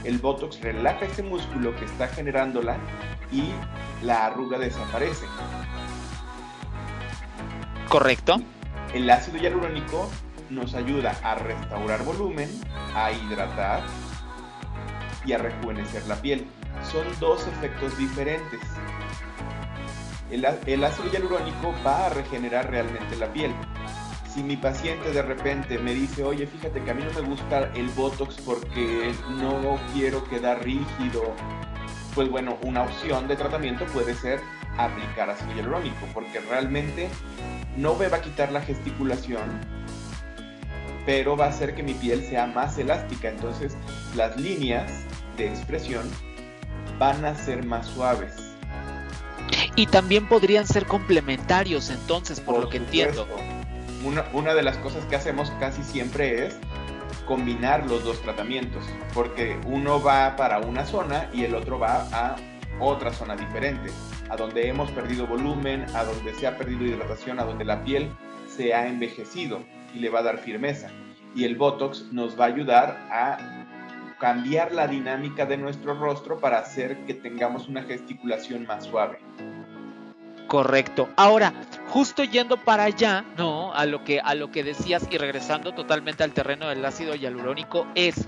[0.04, 2.78] el Botox relaja ese músculo que está generándola
[3.32, 3.52] y
[4.04, 5.26] la arruga desaparece.
[7.90, 8.42] Correcto.
[8.94, 10.10] El ácido hialurónico
[10.50, 12.50] nos ayuda a restaurar volumen,
[12.96, 13.82] a hidratar
[15.26, 16.48] y a rejuvenecer la piel.
[16.90, 18.62] Son dos efectos diferentes.
[20.32, 23.54] El, el ácido hialurónico va a regenerar realmente la piel.
[24.38, 27.72] Si mi paciente de repente me dice, oye, fíjate que a mí no me gusta
[27.74, 31.34] el Botox porque no quiero quedar rígido,
[32.14, 34.40] pues bueno, una opción de tratamiento puede ser
[34.78, 37.10] aplicar ácido hialurónico, porque realmente
[37.78, 39.60] no me va a quitar la gesticulación,
[41.08, 43.30] pero va a hacer que mi piel sea más elástica.
[43.30, 43.76] Entonces
[44.16, 44.92] las líneas
[45.36, 46.08] de expresión
[47.00, 48.36] van a ser más suaves.
[49.76, 53.24] Y también podrían ser complementarios entonces, por, lo que supuesto.
[53.24, 53.57] entiendo.
[54.08, 56.58] Una, de las cosas que hacemos casi siempre es
[57.26, 62.38] combinar los dos tratamientos, porque uno va para una zona y el otro va a
[62.80, 63.92] otra zona diferente,
[64.30, 68.10] a donde hemos perdido volumen, a donde se ha perdido hidratación, a donde la piel
[68.48, 69.60] se ha envejecido
[69.94, 70.90] y le va a dar firmeza.
[71.36, 73.66] Y el Botox nos va a ayudar a
[74.22, 79.20] cambiar la dinámica de nuestro rostro para hacer que tengamos una gesticulación más suave.
[80.48, 81.10] Correcto.
[81.18, 81.54] Ahora,
[81.90, 83.74] justo yendo para allá, ¿no?
[83.74, 87.88] A lo que a lo que decías y regresando totalmente al terreno del ácido hialurónico
[87.96, 88.26] es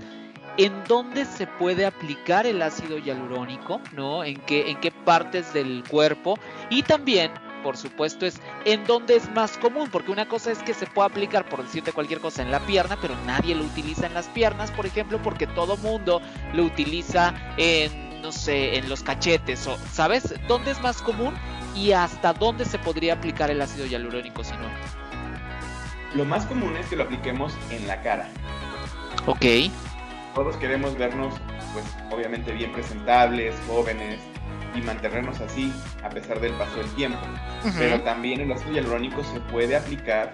[0.56, 4.24] en dónde se puede aplicar el ácido hialurónico, ¿no?
[4.24, 7.30] En qué en qué partes del cuerpo y también
[7.62, 11.10] por supuesto, es en dónde es más común, porque una cosa es que se puede
[11.10, 14.70] aplicar, por decirte cualquier cosa, en la pierna, pero nadie lo utiliza en las piernas,
[14.70, 16.20] por ejemplo, porque todo mundo
[16.54, 20.34] lo utiliza en, no sé, en los cachetes, o, ¿sabes?
[20.46, 21.34] ¿Dónde es más común?
[21.74, 24.68] y hasta dónde se podría aplicar el ácido hialurónico si no?
[26.14, 28.28] Lo más común es que lo apliquemos en la cara.
[29.26, 29.44] Ok.
[30.34, 31.34] Todos queremos vernos,
[31.72, 34.18] pues obviamente bien presentables, jóvenes
[34.74, 37.18] y mantenernos así a pesar del paso del tiempo.
[37.78, 40.32] Pero también el ácido hialurónico se puede aplicar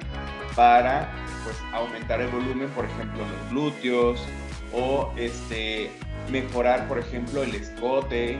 [0.54, 1.10] para
[1.44, 4.24] pues aumentar el volumen, por ejemplo, en los glúteos
[4.72, 5.90] o este
[6.30, 8.38] mejorar, por ejemplo, el escote,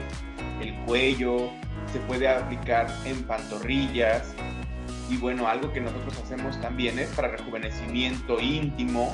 [0.61, 1.51] el cuello,
[1.91, 4.33] se puede aplicar en pantorrillas.
[5.09, 9.13] Y bueno, algo que nosotros hacemos también es para rejuvenecimiento íntimo.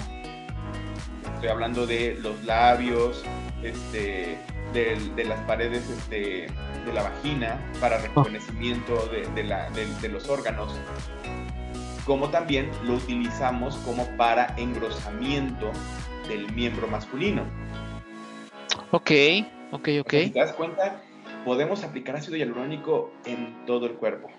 [1.36, 3.24] Estoy hablando de los labios,
[3.62, 4.38] este,
[4.74, 6.48] de, las paredes este,
[6.86, 9.28] de la vagina, para rejuvenecimiento de,
[10.02, 10.74] de los órganos.
[12.06, 15.72] Como también lo utilizamos como para engrosamiento
[16.28, 17.44] del miembro masculino.
[18.96, 19.12] Ok,
[19.72, 20.10] ok, ok.
[20.10, 21.02] ¿Te das cuenta?
[21.44, 24.30] podemos aplicar ácido hialurónico en todo el cuerpo.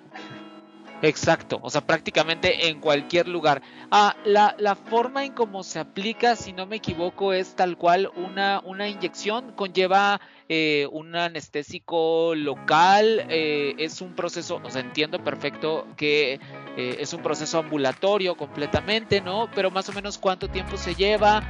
[1.02, 3.60] Exacto, o sea, prácticamente en cualquier lugar.
[3.90, 8.10] Ah, la, la, forma en cómo se aplica, si no me equivoco, es tal cual
[8.16, 15.22] una, una inyección, conlleva eh, un anestésico local, eh, es un proceso, o sea, entiendo
[15.22, 16.40] perfecto que
[16.78, 19.50] eh, es un proceso ambulatorio completamente, ¿no?
[19.54, 21.42] Pero más o menos cuánto tiempo se lleva.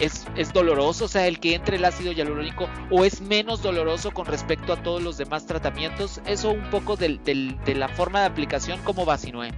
[0.00, 4.10] Eh, es, doloroso, o sea, el que entre el ácido hialurónico o es menos doloroso
[4.10, 6.20] con respecto a todos los demás tratamientos.
[6.26, 9.50] Eso un poco de la forma de aplicación, ¿cómo va, Sinue?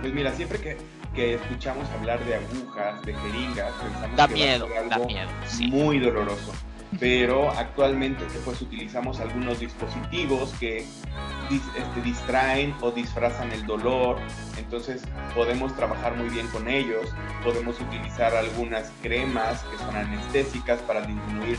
[0.00, 4.90] Pues mira, siempre que, escuchamos hablar de agujas, de jeringas, pensamos da que miedo, algo
[4.90, 5.30] da miedo,
[5.70, 6.52] muy doloroso
[6.98, 10.86] pero actualmente pues utilizamos algunos dispositivos que
[11.50, 14.18] este, distraen o disfrazan el dolor,
[14.58, 15.02] entonces
[15.34, 17.08] podemos trabajar muy bien con ellos,
[17.44, 21.58] podemos utilizar algunas cremas que son anestésicas para disminuir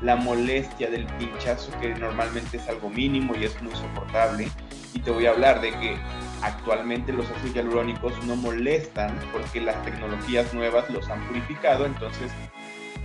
[0.00, 4.48] la molestia del pinchazo que normalmente es algo mínimo y es muy soportable.
[4.94, 5.96] Y te voy a hablar de que
[6.42, 12.30] actualmente los ácidos hialurónicos no molestan porque las tecnologías nuevas los han purificado, entonces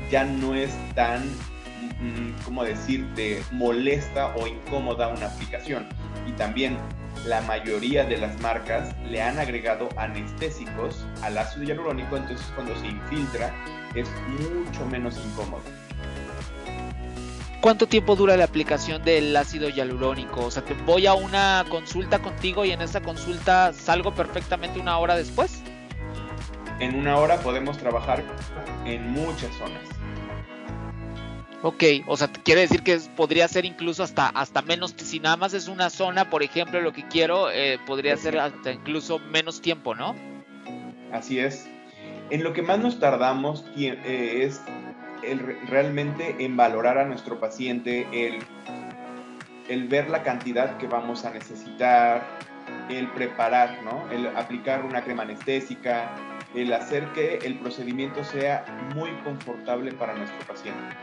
[0.10, 1.24] ya no es tan
[2.46, 5.88] ¿cómo decirte?, molesta o incómoda una aplicación.
[6.28, 6.78] Y también
[7.26, 12.88] la mayoría de las marcas le han agregado anestésicos al ácido hialurónico, entonces cuando se
[12.88, 13.54] infiltra
[13.96, 15.64] es mucho menos incómodo.
[17.62, 20.48] ¿Cuánto tiempo dura la aplicación del ácido hialurónico?
[20.48, 24.98] O sea, te voy a una consulta contigo y en esa consulta salgo perfectamente una
[24.98, 25.62] hora después.
[26.82, 28.22] En una hora podemos trabajar
[28.84, 29.93] en muchas zonas.
[31.66, 35.54] Ok, o sea, quiere decir que podría ser incluso hasta, hasta menos, si nada más
[35.54, 39.96] es una zona, por ejemplo, lo que quiero, eh, podría ser hasta incluso menos tiempo,
[39.96, 40.14] ¿no?
[41.14, 41.70] Así es.
[42.32, 44.62] En lo que más nos tardamos eh, es
[45.70, 48.40] realmente en valorar a nuestro paciente, el,
[49.70, 52.28] el ver la cantidad que vamos a necesitar,
[52.90, 54.12] el preparar, ¿no?
[54.12, 56.14] El aplicar una crema anestésica,
[56.54, 60.94] el hacer que el procedimiento sea muy confortable para nuestro paciente.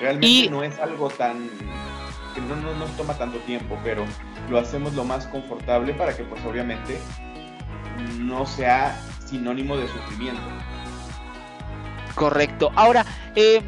[0.00, 1.48] Realmente no es algo tan
[2.34, 4.04] que no, nos toma tanto tiempo, pero
[4.48, 6.98] lo hacemos lo más confortable para que pues obviamente
[8.18, 10.42] no sea sinónimo de sufrimiento.
[12.14, 12.70] Correcto.
[12.74, 13.62] Ahora, eh,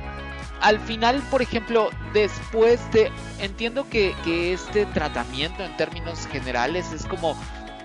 [0.60, 3.10] al final, por ejemplo, después de...
[3.40, 7.36] Entiendo que, que, este tratamiento en términos generales es como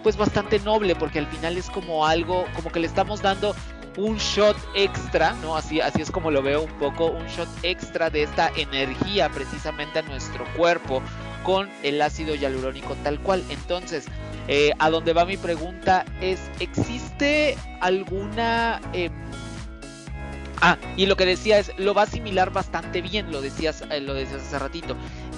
[0.03, 3.53] pues bastante noble porque al final es como algo, como que le estamos dando
[3.97, 5.55] un shot extra, ¿no?
[5.55, 9.99] Así, así es como lo veo un poco, un shot extra de esta energía precisamente
[9.99, 11.01] a nuestro cuerpo
[11.43, 13.43] con el ácido hialurónico tal cual.
[13.49, 14.05] Entonces,
[14.47, 18.81] eh, a donde va mi pregunta es, ¿existe alguna...
[18.93, 19.11] Em,
[20.61, 24.01] ah, y lo que decía es, lo va a asimilar bastante bien, lo decías, eh,
[24.01, 24.95] lo decías hace ratito.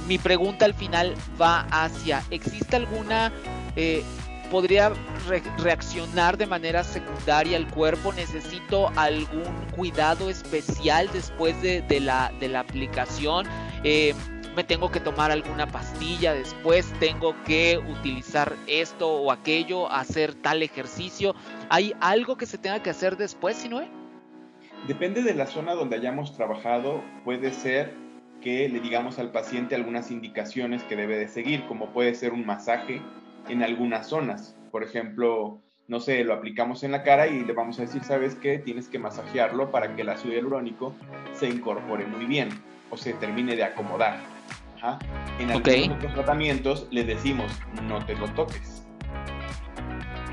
[0.07, 3.31] Mi pregunta al final va hacia, ¿existe alguna...
[3.75, 4.03] Eh,
[4.51, 4.91] podría
[5.57, 9.45] reaccionar de manera secundaria el cuerpo, necesito algún
[9.75, 13.47] cuidado especial después de, la, aplicación.
[13.85, 14.13] Eh,
[14.55, 20.61] me tengo que tomar alguna pastilla después, tengo que utilizar esto o aquello, hacer tal
[20.61, 21.33] ejercicio.
[21.69, 23.87] ¿Hay algo que se tenga que hacer después, Sinoe?
[24.87, 27.93] Depende de la zona donde hayamos trabajado, puede ser
[28.41, 32.45] que le digamos al paciente algunas indicaciones que debe de seguir, como puede ser un
[32.45, 33.01] masaje
[33.49, 34.55] en algunas zonas.
[34.71, 38.35] Por ejemplo, no sé, lo aplicamos en la cara y le vamos a decir, ¿sabes
[38.35, 38.59] qué?
[38.59, 40.93] Tienes que masajearlo para que el ácido hialurónico
[41.33, 42.49] se incorpore muy bien
[42.89, 44.17] o se termine de acomodar.
[45.39, 47.51] En algunos otros tratamientos le decimos,
[47.83, 48.83] no te lo toques.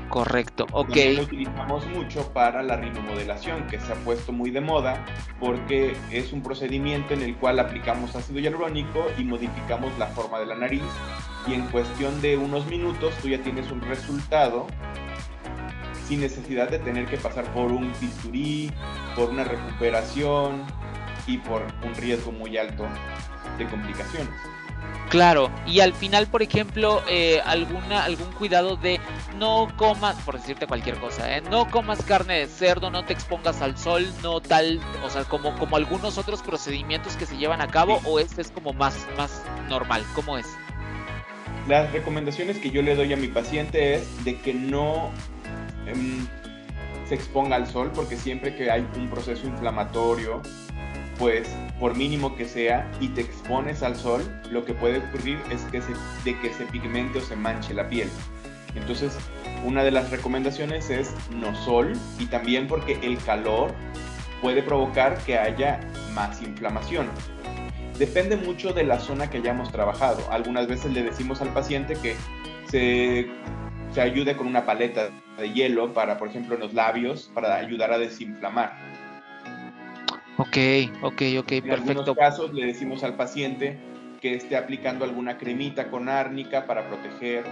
[0.09, 0.95] Correcto, ok.
[1.15, 5.05] lo utilizamos mucho para la rinomodelación, que se ha puesto muy de moda
[5.39, 10.47] porque es un procedimiento en el cual aplicamos ácido hialurónico y modificamos la forma de
[10.47, 10.81] la nariz
[11.47, 14.65] y en cuestión de unos minutos tú ya tienes un resultado
[16.07, 18.71] sin necesidad de tener que pasar por un bisturí,
[19.15, 20.63] por una recuperación
[21.27, 22.87] y por un riesgo muy alto
[23.59, 24.33] de complicaciones.
[25.09, 28.99] Claro, y al final, por ejemplo, eh, alguna, algún cuidado de
[29.39, 31.41] no comas, por decirte cualquier cosa, ¿eh?
[31.41, 35.57] no comas carne de cerdo, no te expongas al sol, no tal, o sea, como,
[35.57, 39.41] como algunos otros procedimientos que se llevan a cabo, o este es como más, más
[39.67, 40.45] normal, ¿cómo es?
[41.67, 45.09] Las recomendaciones que yo le doy a mi paciente es de que no
[45.87, 46.27] em,
[47.07, 50.43] se exponga al sol, porque siempre que hay un proceso inflamatorio,
[51.19, 55.61] pues por mínimo que sea, y te expones al sol, lo que puede ocurrir es
[55.65, 55.93] que se,
[56.23, 58.09] de que se pigmente o se manche la piel.
[58.73, 59.17] Entonces,
[59.65, 63.73] una de las recomendaciones es no sol y también porque el calor
[64.41, 65.81] puede provocar que haya
[66.13, 67.07] más inflamación.
[67.97, 70.31] Depende mucho de la zona que hayamos trabajado.
[70.31, 72.15] Algunas veces le decimos al paciente que
[72.69, 73.27] se,
[73.93, 77.91] se ayude con una paleta de hielo para, por ejemplo, en los labios, para ayudar
[77.91, 78.98] a desinflamar
[80.39, 80.57] Ok,
[81.01, 81.67] ok, ok, en perfecto.
[81.67, 83.77] En algunos casos le decimos al paciente
[84.21, 87.43] que esté aplicando alguna cremita con árnica para proteger,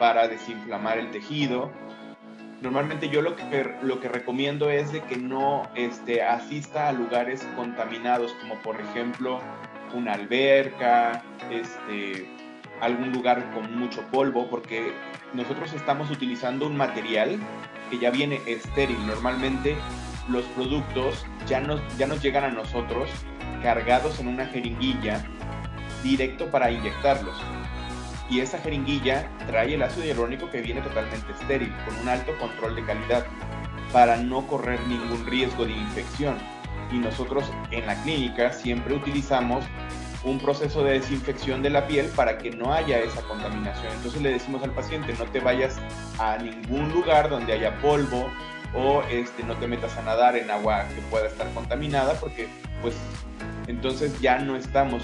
[0.00, 1.70] para desinflamar el tejido.
[2.60, 3.44] Normalmente yo lo que,
[3.82, 9.40] lo que recomiendo es de que no este, asista a lugares contaminados, como por ejemplo
[9.94, 11.22] una alberca,
[11.52, 12.26] este,
[12.80, 14.92] algún lugar con mucho polvo, porque
[15.34, 17.38] nosotros estamos utilizando un material
[17.90, 19.06] que ya viene estéril.
[19.06, 19.76] Normalmente
[20.28, 23.10] los productos ya nos, ya nos llegan a nosotros
[23.62, 25.24] cargados en una jeringuilla
[26.02, 27.36] directo para inyectarlos.
[28.30, 32.74] Y esa jeringuilla trae el ácido hialurónico que viene totalmente estéril, con un alto control
[32.74, 33.26] de calidad,
[33.92, 36.36] para no correr ningún riesgo de infección.
[36.90, 39.64] Y nosotros en la clínica siempre utilizamos
[40.24, 43.92] un proceso de desinfección de la piel para que no haya esa contaminación.
[43.92, 45.76] Entonces le decimos al paciente, no te vayas
[46.18, 48.30] a ningún lugar donde haya polvo,
[48.74, 52.48] o este, no te metas a nadar en agua que pueda estar contaminada porque
[52.82, 52.94] pues
[53.66, 55.02] entonces ya no estamos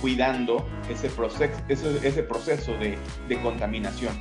[0.00, 2.98] cuidando ese proceso, ese, proceso de,
[3.42, 4.12] contaminación.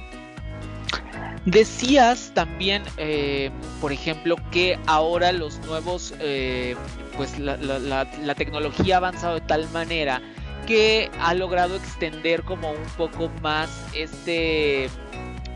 [1.45, 6.76] Decías también, eh, por ejemplo, que ahora los nuevos, eh,
[7.16, 10.22] pues la, la, tecnología ha avanzado de tal manera
[10.66, 14.89] que ha logrado extender como un poco más este,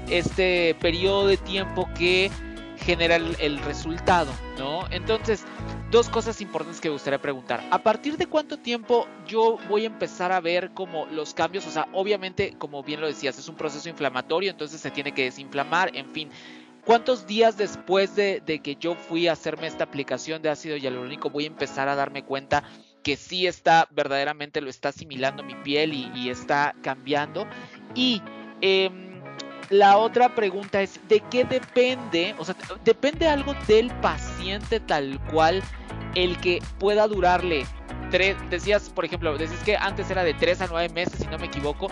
[0.10, 2.32] este periodo de tiempo que
[2.82, 4.88] genera el, resultado, ¿no?
[4.92, 5.46] Entonces,
[5.92, 7.64] dos cosas importantes que me gustaría preguntar.
[7.72, 11.68] ¿A partir de cuánto tiempo yo voy a empezar a ver como los cambios?
[11.68, 15.24] O sea, obviamente, como bien lo decías, es un proceso inflamatorio, entonces se tiene que
[15.24, 16.30] desinflamar, en fin.
[16.84, 21.44] ¿Cuántos días después de, que yo fui a hacerme esta aplicación de ácido hialurónico voy
[21.44, 22.64] a empezar a darme cuenta
[23.04, 27.48] que sí está, verdaderamente lo está asimilando mi piel y, está cambiando?
[27.94, 28.22] Y...
[28.64, 29.11] Eh,
[29.72, 32.36] la otra pregunta es, ¿de qué depende?
[32.38, 35.64] O sea, ¿depende algo del paciente tal cual
[36.14, 37.66] el que pueda durarle
[38.12, 41.38] tres, decías, por ejemplo, decías que antes era de tres a nueve meses, si no
[41.38, 41.88] me equivoco,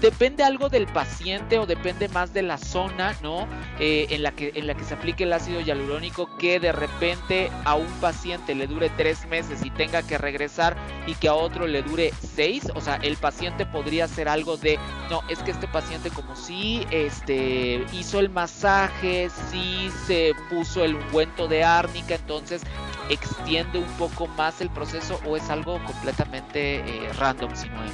[0.00, 3.46] depende algo del paciente o depende más de la zona, ¿no?
[3.78, 7.50] Eh, en, la que, en la que se aplique el ácido hialurónico que de repente
[7.64, 10.76] a un paciente le dure tres meses y tenga que regresar
[11.06, 12.68] y que a otro le dure seis.
[12.74, 14.78] O sea, el paciente podría hacer algo de,
[15.10, 20.94] no, es que este paciente como si este, hizo el masaje, sí se puso el
[20.94, 22.62] ungüento de árnica, entonces
[23.10, 27.92] extiende un poco más el proceso o es algo completamente eh, random, si no es.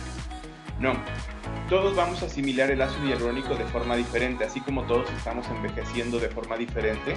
[0.79, 0.93] No,
[1.69, 6.19] todos vamos a asimilar el ácido hialurónico de forma diferente, así como todos estamos envejeciendo
[6.21, 7.17] de forma diferente,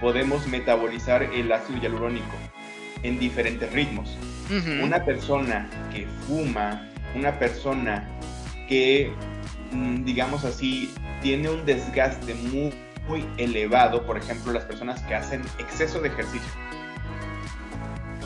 [0.00, 2.34] podemos metabolizar el ácido hialurónico
[3.02, 4.16] en diferentes ritmos.
[4.82, 8.08] Una persona que fuma, una persona
[8.68, 9.12] que
[9.72, 12.74] mm, digamos así, tiene un desgaste muy,
[13.08, 16.50] muy elevado, por ejemplo, las personas que hacen exceso de ejercicio.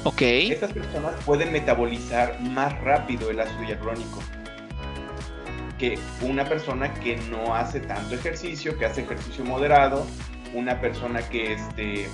[0.05, 0.23] Ok.
[0.23, 4.21] Estas personas pueden metabolizar más rápido el ácido hialurónico
[5.79, 10.07] que una persona que no hace tanto ejercicio, que hace ejercicio moderado,
[10.55, 12.09] una persona que, este,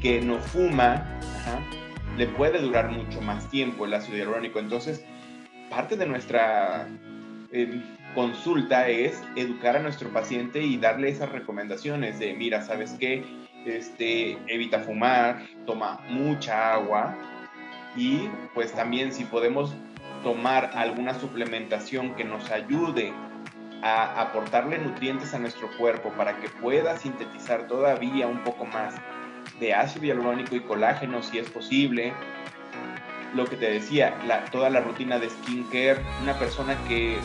[0.00, 1.04] que no fuma,
[2.16, 4.58] le puede durar mucho más tiempo el ácido hialurónico.
[4.58, 5.04] Entonces,
[5.68, 6.86] parte de nuestra
[7.52, 7.82] em,
[8.14, 13.24] consulta es educar a nuestro paciente y darle esas recomendaciones de, mira, ¿sabes qué?
[13.66, 17.16] Este, evita fumar, toma mucha agua
[17.96, 19.74] y pues también si podemos
[20.24, 23.12] tomar alguna suplementación que nos ayude
[23.82, 28.94] a aportarle nutrientes a nuestro cuerpo para que pueda sintetizar todavía un poco más
[29.60, 32.14] de ácido hialurónico y colágeno si es posible.
[33.34, 34.14] Lo que te decía,
[34.50, 37.18] toda la rutina de skincare, una persona que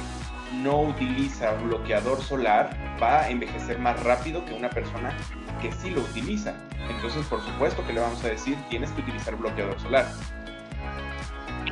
[0.61, 5.13] no utiliza bloqueador solar va a envejecer más rápido que una persona
[5.61, 6.55] que sí lo utiliza.
[6.89, 10.05] Entonces, por supuesto que le vamos a decir, tienes que utilizar bloqueador solar.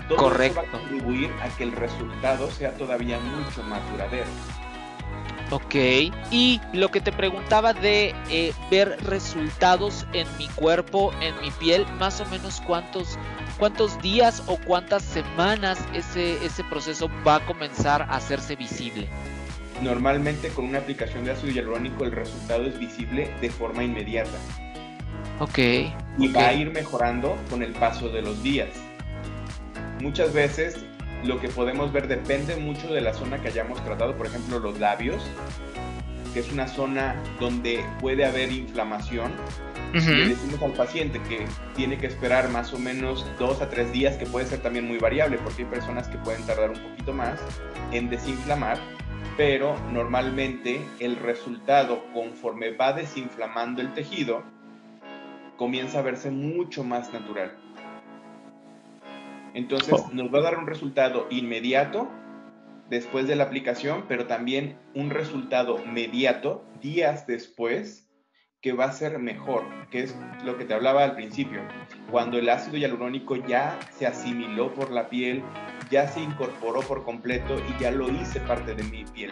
[0.07, 0.61] Todo Correcto.
[0.61, 4.27] Eso va a contribuir a que el resultado sea todavía mucho más duradero.
[5.49, 5.75] Ok,
[6.29, 11.85] y lo que te preguntaba de eh, ver resultados en mi cuerpo, en mi piel,
[11.99, 13.17] más o menos cuántos,
[13.57, 19.07] cuántos días o cuántas semanas ese, ese proceso va a comenzar a hacerse visible.
[19.81, 24.37] Normalmente con una aplicación de ácido hialurónico el resultado es visible de forma inmediata.
[25.39, 25.59] Ok.
[26.17, 28.69] Y va a ir mejorando con el paso de los días.
[30.01, 30.85] Muchas veces
[31.23, 34.79] lo que podemos ver depende mucho de la zona que hayamos tratado, por ejemplo los
[34.79, 35.23] labios,
[36.33, 39.33] que es una zona donde puede haber inflamación.
[39.93, 44.17] Le decimos al paciente que tiene que esperar más o menos dos a tres días,
[44.17, 47.39] que puede ser también muy variable, porque hay personas que pueden tardar un poquito más
[47.91, 48.77] en desinflamar,
[49.37, 54.43] pero normalmente el resultado conforme va desinflamando el tejido,
[55.57, 57.57] comienza a verse mucho más natural.
[59.57, 60.09] Entonces Oh.
[60.13, 62.07] nos va a dar un resultado inmediato
[62.91, 68.07] después de la aplicación, pero también un resultado mediato días después
[68.61, 71.61] que va a ser mejor, que es lo que te hablaba al principio.
[72.11, 75.41] Cuando el ácido hialurónico ya se asimiló por la piel,
[75.89, 79.31] ya se incorporó por completo y ya lo hice parte de mi piel.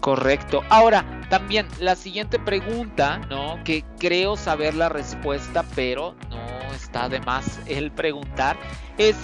[0.00, 0.62] Correcto.
[0.70, 3.62] Ahora, también la siguiente pregunta, ¿no?
[3.62, 6.47] Que creo saber la respuesta, pero no
[6.78, 8.56] está de más el preguntar,
[8.96, 9.16] es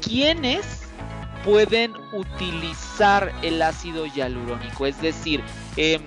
[0.00, 0.82] ¿quiénes
[1.44, 4.86] pueden utilizar el ácido hialurónico?
[4.86, 5.42] Es decir,
[5.76, 6.02] em,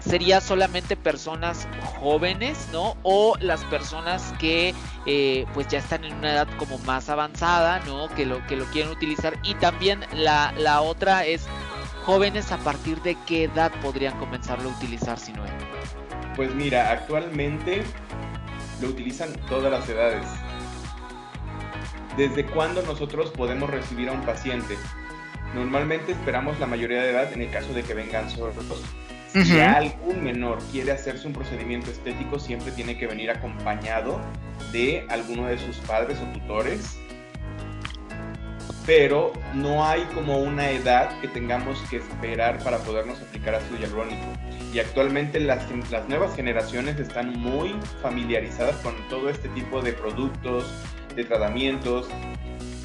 [0.00, 1.68] sería solamente personas
[2.00, 2.96] jóvenes, ¿no?
[3.02, 4.74] O las personas que
[5.06, 8.08] eh, pues ya están en una edad como más avanzada, ¿no?
[8.08, 9.38] Que lo, que lo quieren utilizar.
[9.42, 11.46] Y también la, la otra es
[12.04, 15.44] jóvenes a partir de qué edad podrían comenzarlo a utilizar, si no
[16.34, 17.84] Pues mira, actualmente
[18.80, 20.26] lo utilizan todas las edades.
[22.16, 24.76] ¿Desde cuándo nosotros podemos recibir a un paciente?
[25.54, 28.82] Normalmente esperamos la mayoría de edad en el caso de que vengan sordos.
[29.32, 34.20] Si algún menor quiere hacerse un procedimiento estético, siempre tiene que venir acompañado
[34.72, 36.98] de alguno de sus padres o tutores.
[38.86, 44.26] Pero no hay como una edad que tengamos que esperar para podernos aplicar ácido hialurónico.
[44.72, 50.64] Y actualmente las, las nuevas generaciones están muy familiarizadas con todo este tipo de productos,
[51.16, 52.08] de tratamientos,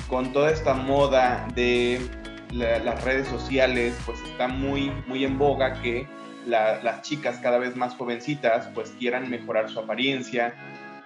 [0.10, 2.00] con toda esta moda de
[2.52, 6.08] la- las redes sociales, pues está muy, muy en boga que
[6.48, 10.54] la- las chicas cada vez más jovencitas pues quieran mejorar su apariencia.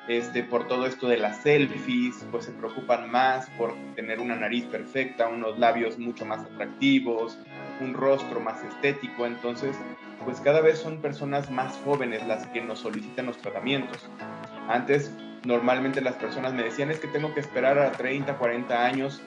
[0.07, 4.65] Este, por todo esto de las selfies, pues se preocupan más por tener una nariz
[4.65, 7.37] perfecta, unos labios mucho más atractivos,
[7.79, 9.25] un rostro más estético.
[9.25, 9.75] Entonces,
[10.25, 14.09] pues cada vez son personas más jóvenes las que nos solicitan los tratamientos.
[14.67, 15.11] Antes,
[15.45, 19.21] normalmente las personas me decían es que tengo que esperar a 30, 40 años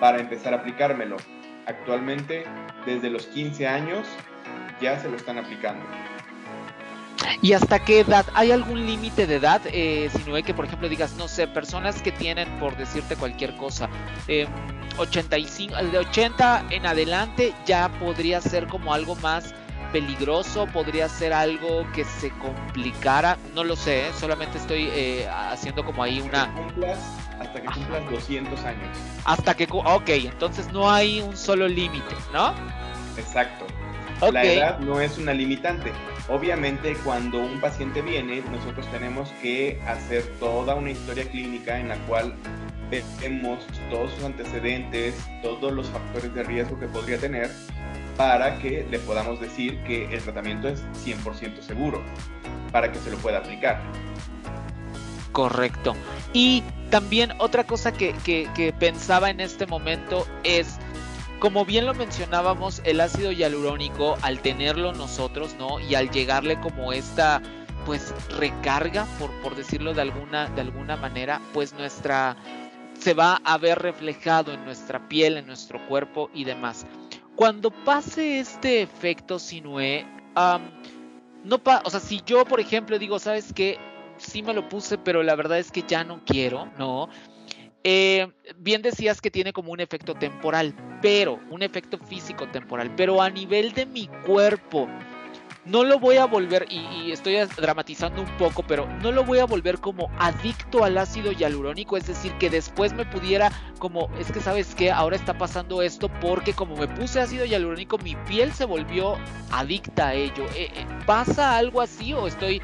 [0.00, 1.16] para empezar a aplicármelo.
[1.66, 2.44] Actualmente,
[2.84, 4.06] desde los 15 años,
[4.80, 5.84] ya se lo están aplicando.
[7.42, 8.26] ¿Y hasta qué edad?
[8.34, 9.60] ¿Hay algún límite de edad?
[9.66, 13.16] Eh, si no hay que, por ejemplo, digas, no sé, personas que tienen, por decirte
[13.16, 13.88] cualquier cosa,
[14.28, 14.48] em,
[14.96, 19.54] 85, de 80 en adelante ya podría ser como algo más
[19.92, 24.10] peligroso, podría ser algo que se complicara, no lo sé, ¿eh?
[24.18, 26.52] solamente estoy eh, haciendo como ahí una...
[26.52, 26.98] Que cumplas,
[27.38, 28.98] hasta que cumplas 200 años.
[29.24, 29.68] Hasta que...
[29.70, 32.54] Ok, entonces no hay un solo límite, ¿no?
[33.16, 33.66] Exacto.
[34.32, 35.92] La edad no es una limitante.
[36.28, 41.96] Obviamente cuando un paciente viene, nosotros tenemos que hacer toda una historia clínica en la
[42.06, 42.34] cual
[43.20, 47.50] vemos todos sus antecedentes, todos los factores de riesgo que podría tener
[48.16, 52.02] para que le podamos decir que el tratamiento es 100% seguro,
[52.70, 53.82] para que se lo pueda aplicar.
[55.32, 55.96] Correcto.
[56.32, 60.78] Y también otra cosa que, que, pensaba en este momento es,
[61.44, 65.78] como bien lo mencionábamos, el ácido hialurónico, al tenerlo nosotros, ¿no?
[65.78, 67.42] Y al llegarle como esta,
[67.84, 72.34] pues, recarga, por, por decirlo de alguna, de alguna manera, pues nuestra
[72.98, 76.86] se va a ver reflejado en nuestra piel, en nuestro cuerpo y demás.
[77.36, 80.06] Cuando pase este efecto Sinue,
[81.44, 83.78] no pa o sea, si yo, por ejemplo, digo, ¿sabes qué?
[84.16, 87.10] Sí me lo puse, pero la verdad es que ya no quiero, ¿no?
[87.86, 93.20] Eh, bien decías que tiene como un efecto temporal, pero un efecto físico temporal, pero
[93.20, 94.88] a nivel de mi cuerpo,
[95.66, 99.44] no lo voy a volver, y, estoy dramatizando un poco, pero no lo voy a
[99.44, 104.40] volver como adicto al ácido hialurónico, es decir, que después me pudiera como, es que
[104.40, 108.64] sabes que ahora está pasando esto porque como me puse ácido hialurónico, mi piel se
[108.64, 109.18] volvió
[109.52, 110.46] adicta a ello.
[110.54, 112.62] Eh, eh, ¿Pasa algo así o estoy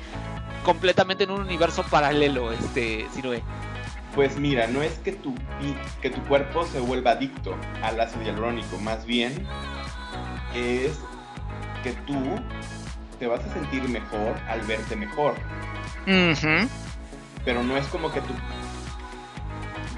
[0.64, 3.42] completamente en un universo paralelo, este, Siroe?
[4.14, 5.34] Pues mira, no es que tu,
[6.02, 9.46] que tu cuerpo se vuelva adicto al ácido hialurónico, más bien
[10.54, 10.98] es
[11.82, 12.18] que tú
[13.18, 15.34] te vas a sentir mejor al verte mejor.
[17.44, 18.34] Pero no es como que tu,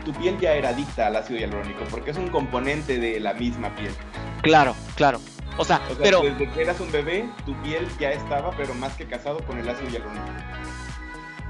[0.05, 3.75] tu piel ya era adicta al ácido hialurónico, porque es un componente de la misma
[3.75, 3.95] piel.
[4.43, 5.21] Claro, claro.
[5.57, 6.23] O sea, pero...
[6.23, 9.69] desde que eras un bebé, tu piel ya estaba, pero más que casado con el
[9.69, 10.27] ácido hialurónico.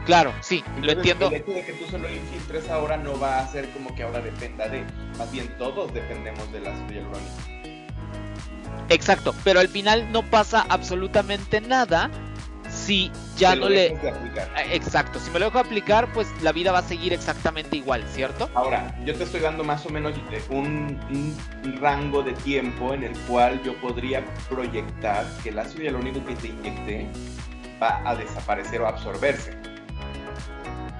[0.07, 1.29] Claro, sí, lo entiendo.
[1.29, 4.21] El hecho de que tú solo infiltres ahora no va a ser como que ahora
[4.21, 4.85] dependa de,
[5.17, 7.63] más bien todos dependemos del ácido hialurónico.
[8.89, 12.11] Exacto, pero al final no pasa absolutamente nada
[12.69, 13.95] si ya no le...
[14.55, 18.03] Ah, exacto, si me lo dejo aplicar, pues la vida va a seguir exactamente igual,
[18.09, 18.51] ¿cierto?
[18.55, 20.15] Ahora, yo te estoy dando más o menos
[20.51, 20.99] un,
[21.65, 26.35] un rango de tiempo en el cual yo podría proyectar que el ácido hialurónico que
[26.35, 27.09] te inyecté
[27.81, 29.72] va a desaparecer o absorberse.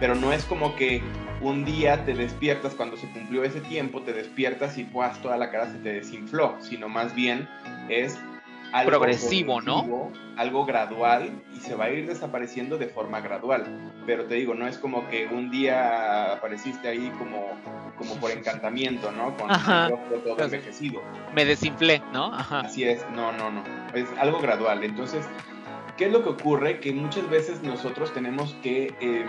[0.03, 1.01] Pero no es como que
[1.41, 5.49] un día te despiertas cuando se cumplió ese tiempo, te despiertas y pues toda la
[5.53, 7.49] cara se te desinfló, sino más bien
[7.89, 8.19] es
[8.73, 10.11] algo progresivo, ¿no?
[10.37, 13.93] Algo gradual y se va a ir desapareciendo de forma gradual.
[14.05, 17.51] Pero te digo, no es como que un día apareciste ahí como,
[17.97, 19.37] como por encantamiento, ¿no?
[19.37, 21.01] Con rostro todo envejecido.
[21.33, 22.35] Me desinflé, ¿no?
[22.35, 23.63] Así es, no, no, no.
[23.95, 24.83] Es algo gradual.
[24.83, 25.25] Entonces,
[25.97, 26.81] ¿qué es lo que ocurre?
[26.81, 29.27] Que muchas veces nosotros tenemos que eh,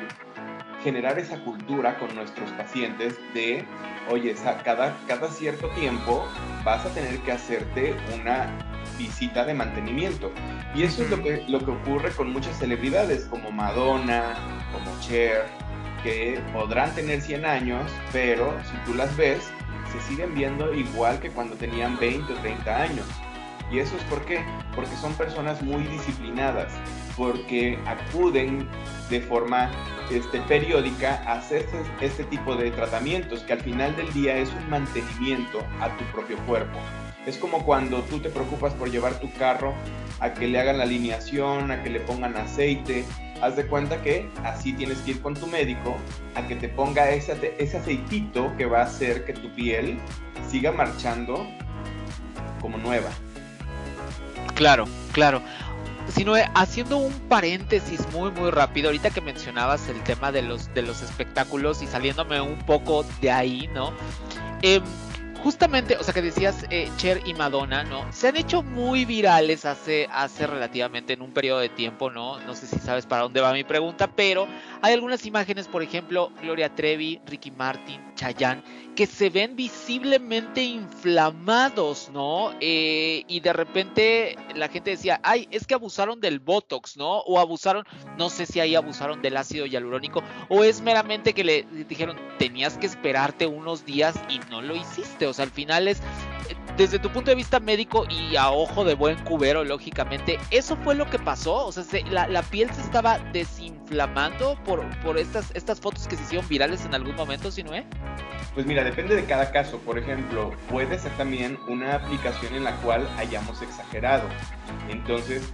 [0.84, 3.66] generar esa cultura con nuestros pacientes de,
[4.10, 6.28] oye, cada, cada cierto tiempo
[6.64, 8.50] vas a tener que hacerte una
[8.98, 10.32] visita de mantenimiento.
[10.76, 14.36] Y eso es lo que, lo que ocurre con muchas celebridades como Madonna,
[14.72, 15.46] como Cher,
[16.04, 19.50] que podrán tener 100 años, pero si tú las ves,
[19.92, 23.06] se siguen viendo igual que cuando tenían 20 o 30 años.
[23.72, 24.44] ¿Y eso es por qué?
[24.76, 26.74] Porque son personas muy disciplinadas,
[27.16, 28.68] porque acuden
[29.10, 29.72] de forma
[30.12, 31.66] este, periódica a hacer
[32.02, 36.38] este, tipo de tratamientos, que al final del día es un mantenimiento a tu propio
[36.46, 36.78] cuerpo.
[37.26, 39.74] Es como cuando tú te preocupas por llevar tu carro
[40.20, 43.06] a que le hagan la alineación, a que le pongan aceite.
[43.42, 45.96] Haz de cuenta que así tienes que ir con tu médico
[46.36, 49.98] a que te ponga ese, ese aceitito que va a hacer que tu piel
[50.50, 51.48] siga marchando
[52.62, 53.10] como nueva.
[54.56, 55.42] Claro, claro.
[56.10, 60.82] Sino haciendo un paréntesis muy muy rápido, ahorita que mencionabas el tema de los, de
[60.82, 63.94] los espectáculos y saliéndome un poco de ahí, ¿no?
[64.62, 64.82] Eh,
[65.44, 68.12] justamente, o sea, que decías eh, Cher y Madonna, ¿no?
[68.14, 72.40] Se han hecho muy virales hace, hace relativamente en un periodo de tiempo, ¿no?
[72.40, 74.48] No sé si sabes para dónde va mi pregunta, pero
[74.82, 78.64] hay algunas imágenes, por ejemplo, Gloria Trevi, Ricky Martin, Chayanne,
[78.96, 82.52] que se ven visiblemente inflamados, ¿no?
[82.62, 87.20] Eh, y de repente la gente decía, ay, es que abusaron del Botox, ¿no?
[87.20, 87.86] O abusaron,
[88.18, 92.78] no sé si ahí abusaron del ácido hialurónico, o es meramente que le dijeron, tenías
[92.78, 96.02] que esperarte unos días y no lo hiciste, al final es,
[96.78, 100.96] desde tu punto de vista médico y a ojo de buen cubero, lógicamente, ¿eso fue
[100.96, 101.68] lo que pasó?
[101.68, 106.48] O sea, la, piel se estaba desinflamando por, por estas, estas fotos que se hicieron
[106.48, 107.86] virales en algún momento, si no es?
[108.54, 109.80] Pues mira, depende de cada caso.
[109.80, 114.28] Por ejemplo, puede ser también una aplicación en la cual hayamos exagerado.
[114.90, 115.52] Entonces,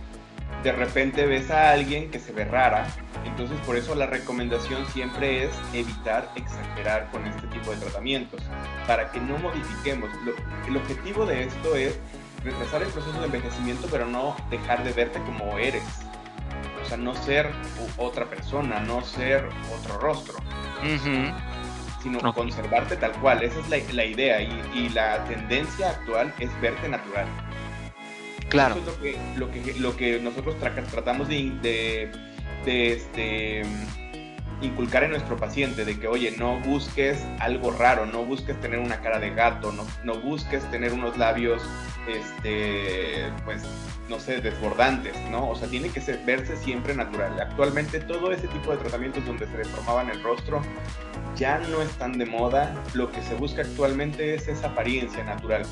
[0.63, 2.87] de repente ves a alguien que se ve rara,
[3.25, 8.41] entonces por eso la recomendación siempre es evitar exagerar con este tipo de tratamientos,
[8.85, 10.09] para que no modifiquemos.
[10.67, 11.97] el objetivo de esto es
[12.43, 15.83] retrasar el proceso de envejecimiento, pero no dejar de verte como eres.
[16.81, 17.49] O sea, no ser
[17.97, 19.47] otra persona, no ser
[19.77, 20.35] otro rostro.
[22.01, 23.43] Sino conservarte tal cual.
[23.43, 27.27] Esa es la, idea y, y la tendencia actual es verte natural.
[28.49, 28.75] Claro.
[28.75, 30.55] Eso es lo que, lo que, lo que nosotros
[30.91, 32.11] tratamos de, de,
[32.65, 33.63] de este,
[34.61, 38.99] inculcar en nuestro paciente, de que, oye, no busques algo raro, no busques tener una
[39.01, 41.61] cara de gato, no, no busques tener unos labios,
[42.07, 43.63] este, pues,
[44.09, 45.49] no sé, desbordantes, ¿no?
[45.49, 47.39] O sea, tiene que ser, verse siempre natural.
[47.39, 50.61] Actualmente todo ese tipo de tratamientos donde se deformaban el rostro
[51.35, 52.75] ya no están de moda.
[52.93, 55.63] Lo que se busca actualmente es esa apariencia natural.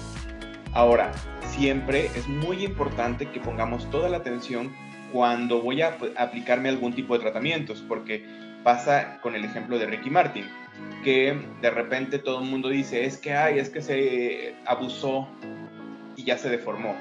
[0.77, 1.11] Ahora,
[1.41, 4.71] siempre es muy importante que pongamos toda la atención
[5.11, 8.23] cuando voy a aplicarme algún tipo de tratamientos, porque
[8.63, 10.45] pasa con el ejemplo de Ricky Martin,
[11.03, 15.27] que de repente todo el mundo dice, es que, ay, es que se abusó
[16.15, 16.95] y ya se deformó.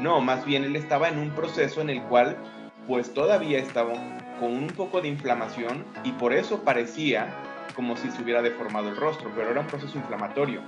[0.00, 2.36] No, más bien él estaba en un proceso en el cual
[2.88, 3.92] pues todavía estaba
[4.40, 7.32] con un poco de inflamación y por eso parecía
[7.76, 10.62] como si se hubiera deformado el rostro, pero era un proceso inflamatorio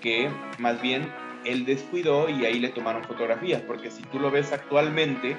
[0.00, 1.10] que más bien
[1.44, 5.36] él descuidó y ahí le tomaron fotografías, porque si tú lo ves actualmente,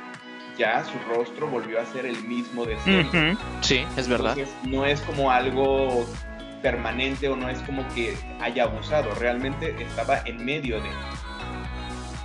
[0.57, 3.37] ya su rostro volvió a ser el mismo de siempre.
[3.61, 4.37] Sí, es verdad.
[4.63, 6.05] No es como algo
[6.61, 10.89] permanente o no es como que haya abusado, realmente estaba en medio de.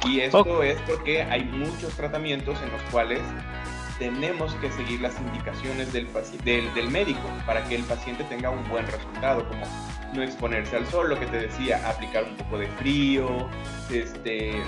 [0.07, 3.21] Y esto es porque hay muchos tratamientos en los cuales
[3.99, 6.09] tenemos que seguir las indicaciones del,
[6.43, 9.67] del, del, médico para que el paciente tenga un buen resultado, como
[10.13, 13.49] no exponerse al sol, lo que te decía, aplicar un poco de frío,
[13.91, 14.61] este,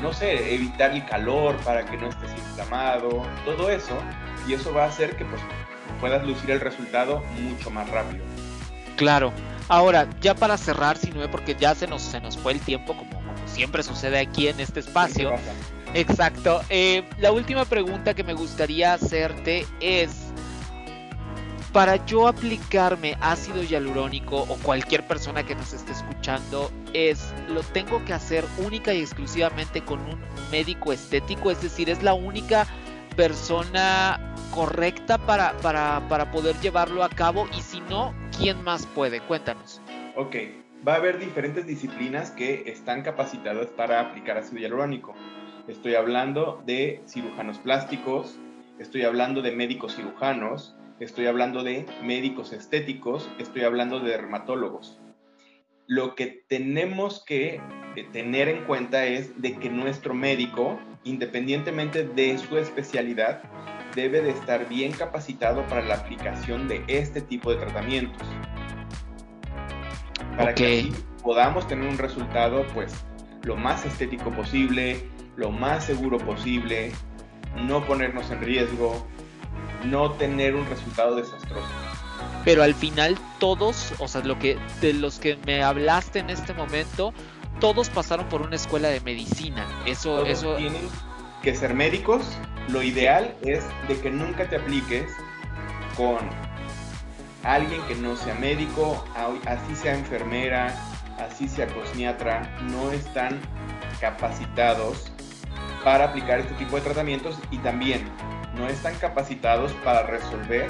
[0.00, 3.96] no sé, evitar el calor para que no estés inflamado, todo eso,
[4.46, 5.40] y eso va a hacer que pues,
[6.00, 8.24] puedas lucir el resultado mucho más rápido.
[8.96, 9.32] Claro.
[9.68, 12.94] Ahora, ya para cerrar, si no porque ya se nos, se nos fue el tiempo,
[12.96, 15.32] como, como siempre sucede aquí en este espacio.
[15.94, 16.62] Exacto.
[16.68, 20.21] Eh, la última pregunta que me gustaría hacerte es,
[21.72, 28.04] para yo aplicarme ácido hialurónico o cualquier persona que nos esté escuchando, es, lo tengo
[28.04, 30.18] que hacer única y exclusivamente con un
[30.50, 32.66] médico estético, es decir, es la única
[33.16, 39.20] persona correcta para, para, para poder llevarlo a cabo y si no, ¿quién más puede?
[39.20, 39.80] Cuéntanos.
[40.16, 40.36] Ok,
[40.86, 45.14] va a haber diferentes disciplinas que están capacitadas para aplicar ácido hialurónico.
[45.68, 48.38] Estoy hablando de cirujanos plásticos,
[48.78, 50.74] estoy hablando de médicos cirujanos,
[51.04, 55.00] estoy hablando de médicos estéticos, estoy hablando de dermatólogos.
[55.86, 57.60] Lo que tenemos que
[57.96, 63.42] eh, tener en cuenta es de que nuestro médico, independientemente de su especialidad,
[63.96, 68.22] debe de estar bien capacitado para la aplicación de este tipo de tratamientos.
[70.36, 70.90] Para que
[71.22, 73.04] podamos tener un resultado pues
[73.42, 75.02] lo más estético posible,
[75.36, 76.92] lo más seguro posible,
[77.66, 79.06] no ponernos en riesgo,
[79.84, 81.66] no tener un resultado desastroso.
[82.44, 86.54] Pero al final todos, o sea, lo que de los que me hablaste en este
[86.54, 87.12] momento,
[87.60, 89.66] todos pasaron por una escuela de medicina.
[89.86, 90.88] Eso todos eso tienen
[91.42, 92.24] que ser médicos.
[92.68, 95.12] Lo ideal es de que nunca te apliques
[95.96, 96.18] con
[97.44, 99.04] alguien que no sea médico,
[99.46, 100.74] así sea enfermera,
[101.18, 103.40] así sea cosmiatra, no están
[104.00, 105.12] capacitados
[105.84, 108.08] para aplicar este tipo de tratamientos y también
[108.56, 110.68] no están capacitados para resolver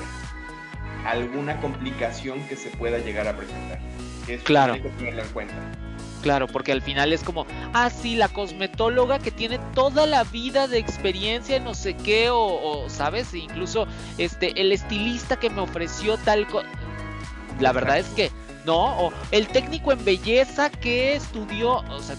[1.07, 3.80] alguna complicación que se pueda llegar a presentar.
[4.28, 4.74] Eso claro.
[4.74, 5.55] Hay que tenerlo en cuenta.
[6.22, 10.68] Claro, porque al final es como, ah, sí, la cosmetóloga que tiene toda la vida
[10.68, 13.35] de experiencia en no sé qué, o, o ¿sabes?
[13.35, 16.68] E incluso este, el estilista que me ofreció tal cosa.
[17.59, 18.30] La verdad es que
[18.64, 22.14] no, o el técnico en belleza que estudió, o sea,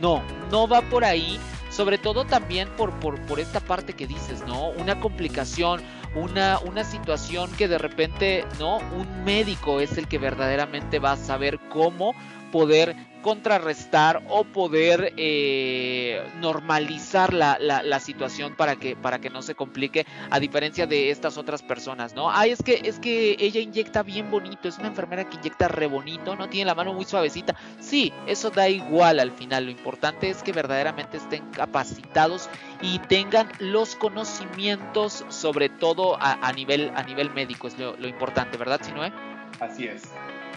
[0.00, 1.38] no, no va por ahí
[1.72, 4.68] sobre todo también por, por, por esta parte que dices, ¿no?
[4.70, 5.80] Una complicación,
[6.14, 8.76] una, una situación que de repente, ¿no?
[8.78, 12.14] Un médico es el que verdaderamente va a saber cómo
[12.52, 19.42] poder contrarrestar o poder eh, normalizar la, la, la, situación para que, para que no
[19.42, 22.30] se complique, a diferencia de estas otras personas, ¿no?
[22.30, 25.86] Ay, es que, es que ella inyecta bien bonito, es una enfermera que inyecta re
[25.86, 26.48] bonito, ¿no?
[26.48, 27.54] Tiene la mano muy suavecita.
[27.80, 32.50] Sí, eso da igual al final, lo importante es que verdaderamente estén capacitados
[32.82, 38.08] y tengan los conocimientos, sobre todo a, a nivel, a nivel médico, es lo, lo
[38.08, 39.12] importante, ¿verdad, Sinoe?
[39.60, 40.02] Así es.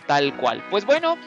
[0.08, 0.64] Tal cual.
[0.70, 1.18] Pues bueno,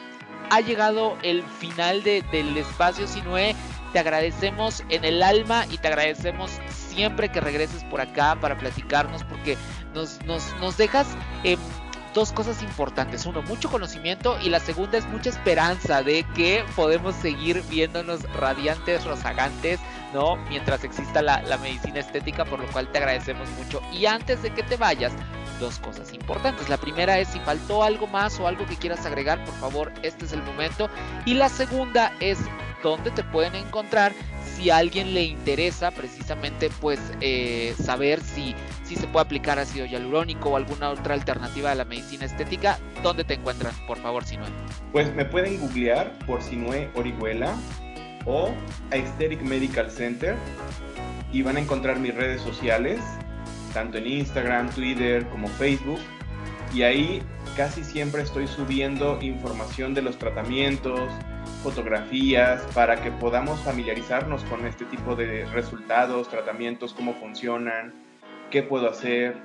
[0.49, 3.55] ha llegado el final de, del espacio Sinue.
[3.93, 9.23] Te agradecemos en el alma y te agradecemos siempre que regreses por acá para platicarnos
[9.23, 9.57] porque
[9.95, 11.07] nos, nos, nos dejas
[11.43, 11.57] eh,
[12.13, 13.25] dos cosas importantes.
[13.25, 19.05] Uno, mucho conocimiento y la segunda es mucha esperanza de que podemos seguir viéndonos radiantes,
[19.05, 19.79] rozagantes,
[20.13, 20.35] ¿no?
[20.49, 23.81] Mientras exista la, la medicina estética, por lo cual te agradecemos mucho.
[23.91, 25.13] Y antes de que te vayas,
[25.59, 26.69] dos cosas importantes.
[26.69, 30.25] La primera es si faltó algo más o algo que quieras agregar, por favor, este
[30.25, 30.89] es el momento.
[31.25, 32.39] Y la segunda es
[32.83, 34.13] dónde te pueden encontrar
[34.55, 39.85] si a alguien le interesa precisamente pues eh, saber si, si se puede aplicar ácido
[39.85, 44.47] hialurónico o alguna otra alternativa a la medicina estética, ¿dónde te encuentran, por favor, Sinue?
[44.91, 47.55] Pues me pueden googlear por Sinue Orihuela
[48.25, 48.51] o
[48.91, 50.35] Aesthetic Medical Center
[51.31, 52.99] y van a encontrar mis redes sociales,
[53.69, 55.99] tanto en Instagram, Twitter como Facebook.
[56.73, 57.21] Y ahí
[57.57, 61.11] casi siempre estoy subiendo información de los tratamientos,
[61.63, 67.93] fotografías, para que podamos familiarizarnos con este tipo de resultados, tratamientos, cómo funcionan,
[68.51, 69.35] qué puedo hacer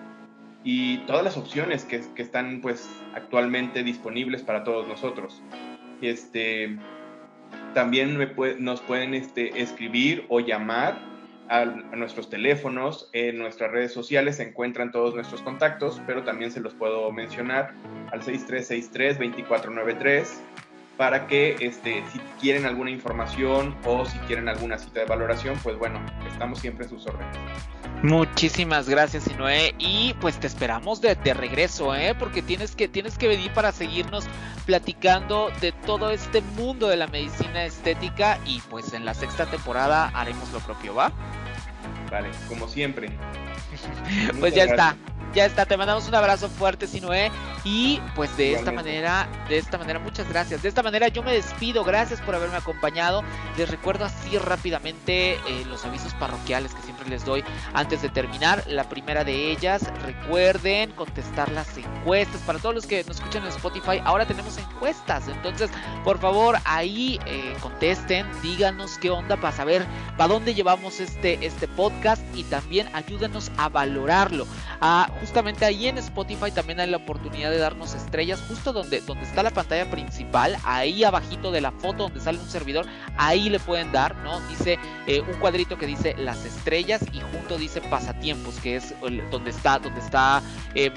[0.65, 5.43] y todas las opciones que, que están pues actualmente disponibles para todos nosotros.
[6.01, 6.79] Este,
[7.75, 8.19] también
[8.59, 10.99] nos pueden este, escribir o llamar
[11.61, 16.61] a, nuestros teléfonos, en nuestras redes sociales se encuentran todos nuestros contactos, pero también se
[16.61, 17.75] los puedo mencionar
[18.11, 20.25] al 6363-2493
[20.97, 25.77] para que este, si quieren alguna información o si quieren alguna cita de valoración, pues
[25.79, 26.01] bueno,
[26.31, 27.37] estamos siempre a sus órdenes.
[28.03, 29.75] Muchísimas gracias, Sinoé.
[29.79, 32.15] Y pues te esperamos de, regreso, ¿eh?
[32.19, 34.27] Porque tienes que, tienes que venir para seguirnos
[34.67, 38.39] platicando de todo este mundo de la medicina estética.
[38.45, 41.13] Y pues en la sexta temporada haremos lo propio, ¿va?
[41.85, 42.04] Thank you.
[42.11, 43.11] Vale, como siempre.
[44.41, 44.97] pues ya está
[45.35, 47.31] ya está, te mandamos un abrazo fuerte, Sinoé.
[47.65, 50.63] Y pues de esta manera, de esta manera, muchas gracias.
[50.63, 53.23] De esta manera yo me despido, gracias por haberme acompañado.
[53.57, 57.43] Les recuerdo así rápidamente eh, los avisos parroquiales que siempre les doy
[57.73, 58.65] antes de terminar.
[58.69, 62.41] La primera de ellas, recuerden contestar las encuestas.
[62.43, 65.27] Para todos los que nos escuchan en Spotify, ahora tenemos encuestas.
[65.29, 65.71] Entonces,
[66.05, 69.87] por favor, ahí eh, contesten, díganos qué onda para saber
[70.17, 71.94] para dónde llevamos este, este podcast
[72.35, 74.47] y también ayúdenos a valorarlo.
[74.81, 79.25] A justamente ahí en Spotify también hay la oportunidad de darnos estrellas justo donde, donde
[79.25, 82.87] está la pantalla principal, ahí abajito de la foto donde sale un servidor,
[83.17, 84.41] ahí le pueden dar, ¿no?
[84.49, 88.95] Dice eh, un cuadrito que dice las estrellas y junto dice pasatiempos, que es
[89.31, 90.43] donde está, donde está
[90.75, 90.93] em,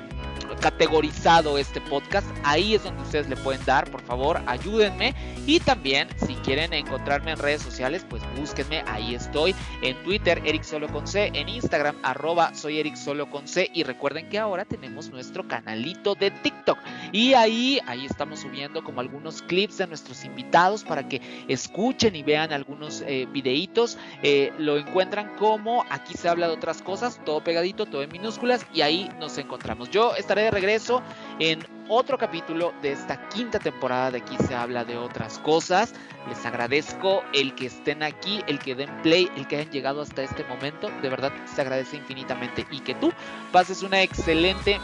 [0.57, 2.27] categorizado este podcast.
[2.43, 5.15] Ahí es donde ustedes le pueden dar, por favor, ayúdenme.
[5.45, 9.55] Y también, si quieren encontrarme en redes sociales, pues búsquenme, ahí estoy.
[9.81, 13.69] En Twitter, Eric C, en Instagram, arroba soy Eric C.
[13.73, 16.77] Y recuerden que ahora tenemos nuestro canalito de TikTok.
[17.11, 22.23] Y ahí, ahí estamos subiendo como algunos clips de nuestros invitados para que escuchen y
[22.23, 23.97] vean algunos eh, videitos.
[24.23, 28.65] Eh, lo encuentran como aquí se habla de otras cosas, todo pegadito, todo en minúsculas.
[28.73, 29.89] Y ahí nos encontramos.
[29.89, 31.01] Yo estaré de regreso
[31.39, 35.93] en otro capítulo de esta quinta temporada de aquí se habla de otras cosas.
[36.29, 40.23] Les agradezco el que estén aquí, el que den play, el que hayan llegado hasta
[40.23, 40.89] este momento.
[41.01, 43.11] De verdad se agradece infinitamente y que tú
[43.51, 44.79] pases una excelente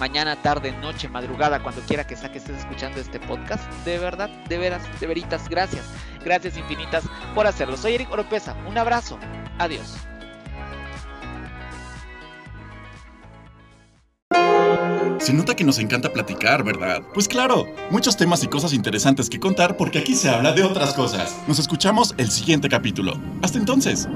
[0.00, 3.64] mañana, tarde, noche, madrugada, cuando quiera que saques estés escuchando este podcast.
[3.84, 5.84] De verdad, de veras, de veritas, gracias.
[6.24, 7.04] Gracias infinitas
[7.36, 7.76] por hacerlo.
[7.76, 8.56] Soy Eric Oropesa.
[8.66, 9.18] Un abrazo.
[9.58, 9.96] Adiós.
[15.18, 17.02] Se nota que nos encanta platicar, ¿verdad?
[17.14, 20.94] Pues claro, muchos temas y cosas interesantes que contar porque aquí se habla de otras
[20.94, 21.36] cosas.
[21.46, 23.20] Nos escuchamos el siguiente capítulo.
[23.40, 24.08] Hasta entonces.